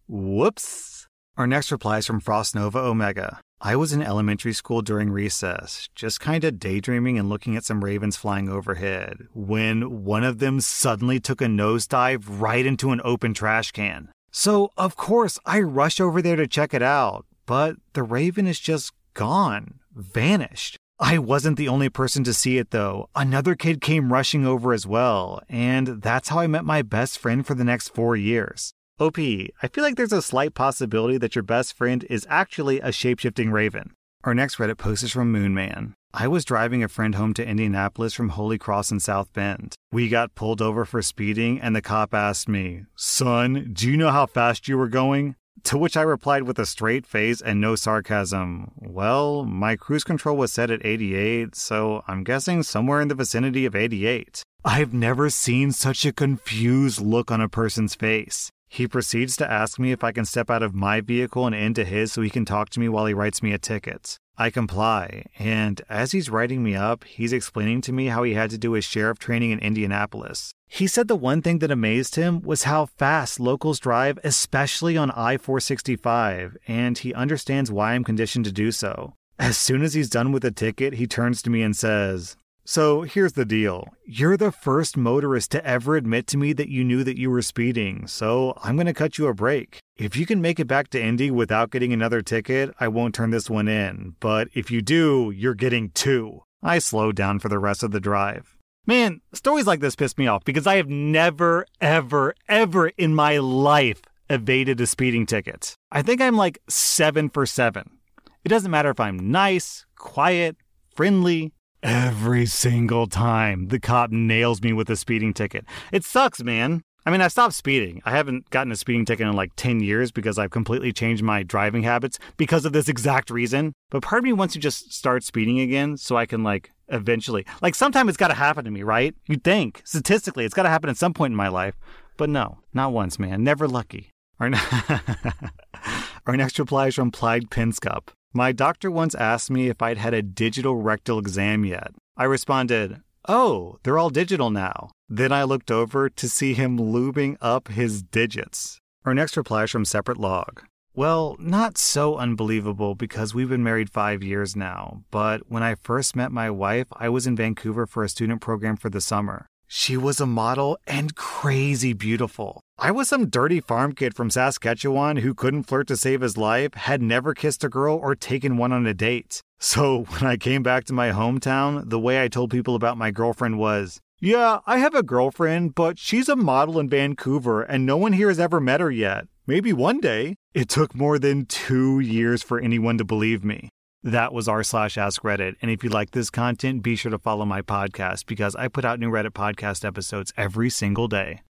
Whoops. 0.08 1.08
Our 1.38 1.46
next 1.46 1.72
reply 1.72 2.00
is 2.00 2.08
from 2.08 2.20
Frost 2.20 2.55
Nova 2.55 2.79
Omega. 2.79 3.41
I 3.65 3.77
was 3.77 3.93
in 3.93 4.01
elementary 4.01 4.51
school 4.51 4.82
during 4.82 5.10
recess, 5.10 5.88
just 5.96 6.20
kind 6.20 6.43
of 6.43 6.60
daydreaming 6.60 7.17
and 7.17 7.29
looking 7.29 7.55
at 7.55 7.63
some 7.63 7.82
ravens 7.82 8.17
flying 8.17 8.50
overhead, 8.50 9.20
when 9.34 10.03
one 10.03 10.25
of 10.25 10.39
them 10.39 10.60
suddenly 10.60 11.22
took 11.22 11.39
a 11.39 11.46
nosedive 11.46 12.25
right 12.27 12.65
into 12.65 12.91
an 12.91 13.00
open 13.05 13.34
trash 13.34 13.72
can. 13.72 14.10
So, 14.34 14.72
of 14.75 14.98
course, 14.98 15.39
I 15.46 15.62
rush 15.62 16.01
over 16.01 16.22
there 16.22 16.36
to 16.36 16.46
check 16.46 16.74
it 16.74 16.84
out, 16.84 17.25
but 17.46 17.77
the 17.93 18.03
raven 18.03 18.48
is 18.48 18.60
just 18.60 18.91
gone, 19.13 19.75
vanished. 19.96 20.75
I 21.00 21.17
wasn't 21.17 21.55
the 21.55 21.70
only 21.70 21.88
person 21.88 22.25
to 22.25 22.34
see 22.34 22.58
it 22.58 22.72
though. 22.72 23.08
Another 23.15 23.55
kid 23.55 23.79
came 23.79 24.12
rushing 24.12 24.46
over 24.46 24.74
as 24.74 24.86
well, 24.86 25.41
and 25.48 26.01
that's 26.01 26.27
how 26.27 26.39
I 26.39 26.48
met 26.48 26.65
my 26.65 26.82
best 26.82 27.17
friend 27.17 27.48
for 27.48 27.55
the 27.55 27.63
next 27.63 27.96
four 27.96 28.17
years. 28.17 28.74
OP, 29.00 29.17
I 29.17 29.67
feel 29.71 29.83
like 29.83 29.95
there's 29.95 30.13
a 30.13 30.21
slight 30.21 30.53
possibility 30.53 31.17
that 31.17 31.35
your 31.35 31.43
best 31.43 31.73
friend 31.73 32.05
is 32.12 32.27
actually 32.29 32.79
a 32.79 32.89
shapeshifting 32.89 33.51
raven. 33.51 33.93
Our 34.23 34.35
next 34.35 34.57
Reddit 34.57 34.77
post 34.77 35.03
is 35.03 35.12
from 35.12 35.33
Moonman. 35.33 35.93
I 36.13 36.27
was 36.27 36.45
driving 36.45 36.83
a 36.83 36.88
friend 36.88 37.15
home 37.15 37.33
to 37.33 37.45
Indianapolis 37.45 38.13
from 38.13 38.29
Holy 38.29 38.59
Cross 38.59 38.91
in 38.91 39.00
South 39.00 39.33
Bend. 39.33 39.73
We 39.91 40.09
got 40.09 40.35
pulled 40.35 40.62
over 40.62 40.85
for 40.85 41.01
speeding, 41.01 41.59
and 41.59 41.75
the 41.75 41.81
cop 41.81 42.13
asked 42.13 42.47
me, 42.47 42.83
Son, 42.95 43.71
do 43.73 43.89
you 43.89 43.97
know 43.97 44.12
how 44.12 44.27
fast 44.27 44.67
you 44.67 44.77
were 44.77 44.88
going? 44.88 45.35
To 45.63 45.77
which 45.77 45.97
I 45.97 46.03
replied 46.03 46.43
with 46.43 46.59
a 46.59 46.65
straight 46.67 47.07
face 47.07 47.41
and 47.41 47.59
no 47.59 47.75
sarcasm, 47.75 48.73
Well, 48.77 49.43
my 49.43 49.75
cruise 49.75 50.03
control 50.03 50.38
was 50.38 50.53
set 50.53 50.69
at 50.69 50.85
88, 50.85 51.55
so 51.55 52.03
I'm 52.07 52.23
guessing 52.23 52.62
somewhere 52.62 53.01
in 53.01 53.07
the 53.07 53.15
vicinity 53.15 53.65
of 53.65 53.75
88. 53.75 54.43
I've 54.63 54.93
never 54.93 55.31
seen 55.31 55.71
such 55.71 56.05
a 56.05 56.13
confused 56.13 57.01
look 57.01 57.31
on 57.31 57.41
a 57.41 57.50
person's 57.50 57.95
face. 57.95 58.51
He 58.73 58.87
proceeds 58.87 59.37
to 59.37 59.51
ask 59.51 59.77
me 59.77 59.91
if 59.91 60.03
I 60.03 60.11
can 60.11 60.25
step 60.25 60.49
out 60.49 60.63
of 60.63 60.73
my 60.73 60.99
vehicle 60.99 61.45
and 61.45 61.53
into 61.53 61.85
his 61.85 62.11
so 62.11 62.23
he 62.23 62.31
can 62.31 62.43
talk 62.43 62.69
to 62.69 62.79
me 62.79 62.89
while 62.89 63.05
he 63.05 63.13
writes 63.13 63.43
me 63.43 63.53
a 63.53 63.59
ticket. 63.59 64.17
I 64.35 64.49
comply, 64.49 65.25
and 65.37 65.79
as 65.89 66.11
he's 66.11 66.31
writing 66.31 66.63
me 66.63 66.73
up, 66.73 67.03
he's 67.03 67.33
explaining 67.33 67.81
to 67.81 67.93
me 67.93 68.07
how 68.07 68.23
he 68.23 68.33
had 68.33 68.49
to 68.49 68.57
do 68.57 68.71
his 68.71 68.83
sheriff 68.83 69.19
training 69.19 69.51
in 69.51 69.59
Indianapolis. 69.59 70.55
He 70.67 70.87
said 70.87 71.07
the 71.07 71.15
one 71.15 71.43
thing 71.43 71.59
that 71.59 71.69
amazed 71.69 72.15
him 72.15 72.41
was 72.41 72.63
how 72.63 72.87
fast 72.87 73.39
locals 73.39 73.77
drive, 73.77 74.17
especially 74.23 74.97
on 74.97 75.11
I 75.11 75.37
465, 75.37 76.57
and 76.67 76.97
he 76.97 77.13
understands 77.13 77.71
why 77.71 77.93
I'm 77.93 78.03
conditioned 78.03 78.45
to 78.45 78.51
do 78.51 78.71
so. 78.71 79.13
As 79.37 79.55
soon 79.55 79.83
as 79.83 79.93
he's 79.93 80.09
done 80.09 80.31
with 80.31 80.41
the 80.41 80.49
ticket, 80.49 80.95
he 80.95 81.05
turns 81.05 81.43
to 81.43 81.51
me 81.51 81.61
and 81.61 81.75
says, 81.75 82.37
so 82.65 83.01
here's 83.01 83.34
the 83.34 83.46
deal. 83.46 83.88
You're 84.05 84.38
the 84.38 84.51
first 84.51 84.96
motorist 84.96 85.51
to 85.51 85.65
ever 85.65 85.96
admit 85.96 86.27
to 86.27 86.38
me 86.38 86.53
that 86.53 86.70
you 86.70 86.84
knew 86.84 87.03
that 87.03 87.17
you 87.17 87.29
were 87.29 87.41
speeding, 87.41 88.08
so 88.08 88.58
I'm 88.63 88.75
going 88.75 88.88
to 88.88 88.93
cut 88.93 89.17
you 89.17 89.27
a 89.27 89.34
break. 89.34 89.79
If 89.98 90.15
you 90.15 90.25
can 90.25 90.41
make 90.41 90.60
it 90.60 90.67
back 90.67 90.89
to 90.89 91.02
Indy 91.02 91.30
without 91.30 91.71
getting 91.71 91.93
another 91.93 92.21
ticket, 92.21 92.73
I 92.80 92.88
won't 92.88 93.13
turn 93.13 93.32
this 93.32 93.49
one 93.49 93.67
in. 93.67 94.15
But 94.19 94.47
if 94.54 94.71
you 94.71 94.82
do, 94.82 95.32
you're 95.36 95.54
getting 95.54 95.89
two. 95.91 96.43
I 96.62 96.80
slowed 96.80 97.15
down 97.15 97.39
for 97.39 97.49
the 97.49 97.60
rest 97.60 97.84
of 97.84 97.91
the 97.91 97.99
drive. 97.99 98.58
Man, 98.86 99.21
stories 99.34 99.67
like 99.67 99.80
this 99.80 99.95
piss 99.95 100.17
me 100.17 100.28
off 100.28 100.43
because 100.43 100.67
I 100.67 100.78
have 100.78 100.89
never, 100.89 101.65
ever, 101.80 102.34
ever 102.49 102.88
in 102.97 103.15
my 103.15 103.38
life 103.38 104.02
evaded 104.30 104.82
a 104.82 104.88
speeding 104.88 105.26
ticket. 105.26 105.76
I 105.91 106.02
think 106.02 106.21
I'm 106.21 106.36
like 106.36 106.60
seven 106.67 107.30
for 107.30 107.45
seven. 107.45 107.99
It 108.43 108.49
doesn't 108.49 108.71
matter 108.71 108.89
if 108.89 108.99
I'm 108.99 109.32
nice, 109.32 109.86
quiet, 109.95 110.58
friendly, 110.95 111.54
Every 111.84 112.46
single 112.46 113.08
time, 113.08 113.67
the 113.67 113.78
cop 113.78 114.10
nails 114.10 114.62
me 114.62 114.72
with 114.72 114.89
a 114.89 114.96
speeding 114.96 115.34
ticket. 115.34 115.65
It 115.91 116.06
sucks, 116.06 116.41
man. 116.41 116.82
I 117.06 117.12
mean, 117.12 117.19
I 117.19 117.28
stopped 117.28 117.56
speeding. 117.56 118.02
I 118.06 118.12
haven't 118.12 118.50
gotten 118.52 118.72
a 118.72 118.78
speeding 118.78 119.04
ticket 119.04 119.28
in 119.28 119.34
like 119.34 119.52
10 119.58 119.82
years 119.82 120.10
because 120.10 120.39
I've 120.39 120.52
completely 120.52 120.93
changed 120.93 121.24
my 121.24 121.43
driving 121.43 121.84
habits 121.84 122.19
because 122.38 122.63
of 122.63 122.72
this 122.72 122.88
exact 122.88 123.30
reason. 123.30 123.74
But 123.89 124.02
part 124.02 124.19
of 124.19 124.24
me 124.24 124.32
wants 124.32 124.54
to 124.54 124.62
just 124.62 124.93
start 124.93 125.26
speeding 125.26 125.60
again 125.60 125.98
so 125.98 126.15
I 126.15 126.26
can 126.26 126.41
like 126.41 126.72
eventually, 126.88 127.46
like 127.62 127.76
sometime 127.76 128.08
it's 128.08 128.17
got 128.17 128.30
to 128.30 128.34
happen 128.34 128.63
to 128.63 128.72
me, 128.72 128.84
right? 128.84 129.13
You'd 129.28 129.43
think 129.43 129.82
statistically 129.84 130.46
it's 130.46 130.54
got 130.54 130.63
to 130.63 130.69
happen 130.69 130.89
at 130.89 130.96
some 130.96 131.13
point 131.13 131.32
in 131.32 131.36
my 131.36 131.50
life. 131.50 131.76
But 132.15 132.30
no, 132.30 132.60
not 132.74 132.93
once, 132.93 133.19
man. 133.19 133.43
Never 133.43 133.67
lucky. 133.67 134.12
Our, 134.39 134.50
next 136.38 136.58
reply 136.60 136.88
is 136.88 136.96
from 136.96 137.12
Plagued 137.12 137.50
Pinscup. 137.50 138.08
My 138.36 138.52
doctor 138.52 138.89
once 138.89 139.13
asked 139.13 139.52
me 139.52 139.69
if 139.69 139.80
I'd 139.80 140.00
had 140.00 140.15
a 140.15 140.24
digital 140.24 140.78
rectal 140.78 141.19
exam 141.19 141.65
yet. 141.65 141.93
I 142.17 142.24
responded, 142.24 143.02
Oh, 143.28 143.78
they're 143.84 144.00
all 144.00 144.10
digital 144.10 144.50
now. 144.50 144.89
Then 145.08 145.32
I 145.32 145.43
looked 145.43 145.69
over 145.69 146.10
to 146.10 146.28
see 146.28 146.56
him 146.56 146.80
lubing 146.80 147.38
up 147.41 147.67
his 147.67 148.02
digits. 148.02 148.80
Our 149.06 149.13
next 149.13 149.38
reply 149.38 149.65
is 149.65 149.69
from 149.69 149.86
Separate 149.86 150.17
Log. 150.17 150.63
Well, 150.96 151.36
not 151.38 151.78
so 151.78 152.17
unbelievable 152.17 152.96
because 152.96 153.36
we've 153.36 153.50
been 153.50 153.63
married 153.63 153.91
five 153.91 154.24
years 154.24 154.56
now, 154.56 155.04
but 155.12 155.41
when 155.48 155.62
I 155.62 155.76
first 155.76 156.15
met 156.15 156.32
my 156.32 156.50
wife, 156.50 156.88
I 156.91 157.10
was 157.10 157.28
in 157.28 157.36
Vancouver 157.36 157.86
for 157.86 158.04
a 158.04 158.10
student 158.10 158.41
program 158.41 158.78
for 158.78 158.89
the 158.89 159.02
summer. 159.02 159.46
She 159.67 159.96
was 159.96 160.19
a 160.19 160.26
model 160.26 160.80
and 160.88 161.15
crazy 161.15 161.93
beautiful. 161.93 162.62
I 162.79 162.89
was 162.89 163.07
some 163.07 163.29
dirty 163.29 163.59
farm 163.59 163.93
kid 163.93 164.15
from 164.15 164.31
Saskatchewan 164.31 165.17
who 165.17 165.36
couldn't 165.36 165.63
flirt 165.63 165.88
to 165.89 165.95
save 165.95 166.21
his 166.21 166.38
life, 166.38 166.73
had 166.73 167.03
never 167.03 167.36
kissed 167.36 167.63
a 167.63 167.69
girl 167.69 167.95
or 167.95 168.15
taken 168.15 168.57
one 168.57 168.71
on 168.71 168.88
a 168.88 168.95
date. 168.95 169.41
So 169.59 170.03
when 170.09 170.25
I 170.25 170.38
came 170.38 170.63
back 170.63 170.86
to 170.86 170.93
my 170.93 171.12
hometown, 171.12 171.88
the 171.89 171.99
way 171.99 172.23
I 172.23 172.27
told 172.27 172.49
people 172.49 172.73
about 172.73 172.97
my 172.97 173.12
girlfriend 173.12 173.59
was, 173.59 173.99
Yeah, 174.19 174.59
I 174.65 174.79
have 174.79 174.95
a 174.95 175.03
girlfriend, 175.03 175.75
but 175.75 175.99
she's 175.99 176.27
a 176.27 176.36
model 176.36 176.79
in 176.79 176.89
Vancouver 176.89 177.62
and 177.62 177.86
no 177.86 177.95
one 177.95 178.13
here 178.13 178.29
has 178.29 178.39
ever 178.39 178.59
met 178.59 178.81
her 178.81 178.91
yet. 178.91 179.27
Maybe 179.45 179.71
one 179.71 179.99
day. 179.99 180.36
It 180.55 180.67
took 180.67 180.95
more 180.95 181.19
than 181.19 181.45
two 181.45 181.99
years 181.99 182.41
for 182.41 182.59
anyone 182.59 182.97
to 182.97 183.03
believe 183.03 183.43
me. 183.43 183.69
That 184.01 184.33
was 184.33 184.47
r 184.47 184.63
slash 184.63 184.97
ask 184.97 185.21
Reddit. 185.21 185.55
And 185.62 185.69
if 185.69 185.83
you 185.83 185.89
like 185.89 186.12
this 186.12 186.29
content, 186.29 186.81
be 186.81 186.95
sure 186.95 187.12
to 187.12 187.19
follow 187.19 187.45
my 187.45 187.62
podcast 187.62 188.25
because 188.25 188.55
I 188.55 188.67
put 188.67 188.83
out 188.83 188.99
new 188.99 189.12
Reddit 189.12 189.31
podcast 189.31 189.86
episodes 189.86 190.33
every 190.38 190.69
single 190.69 191.07
day. 191.07 191.41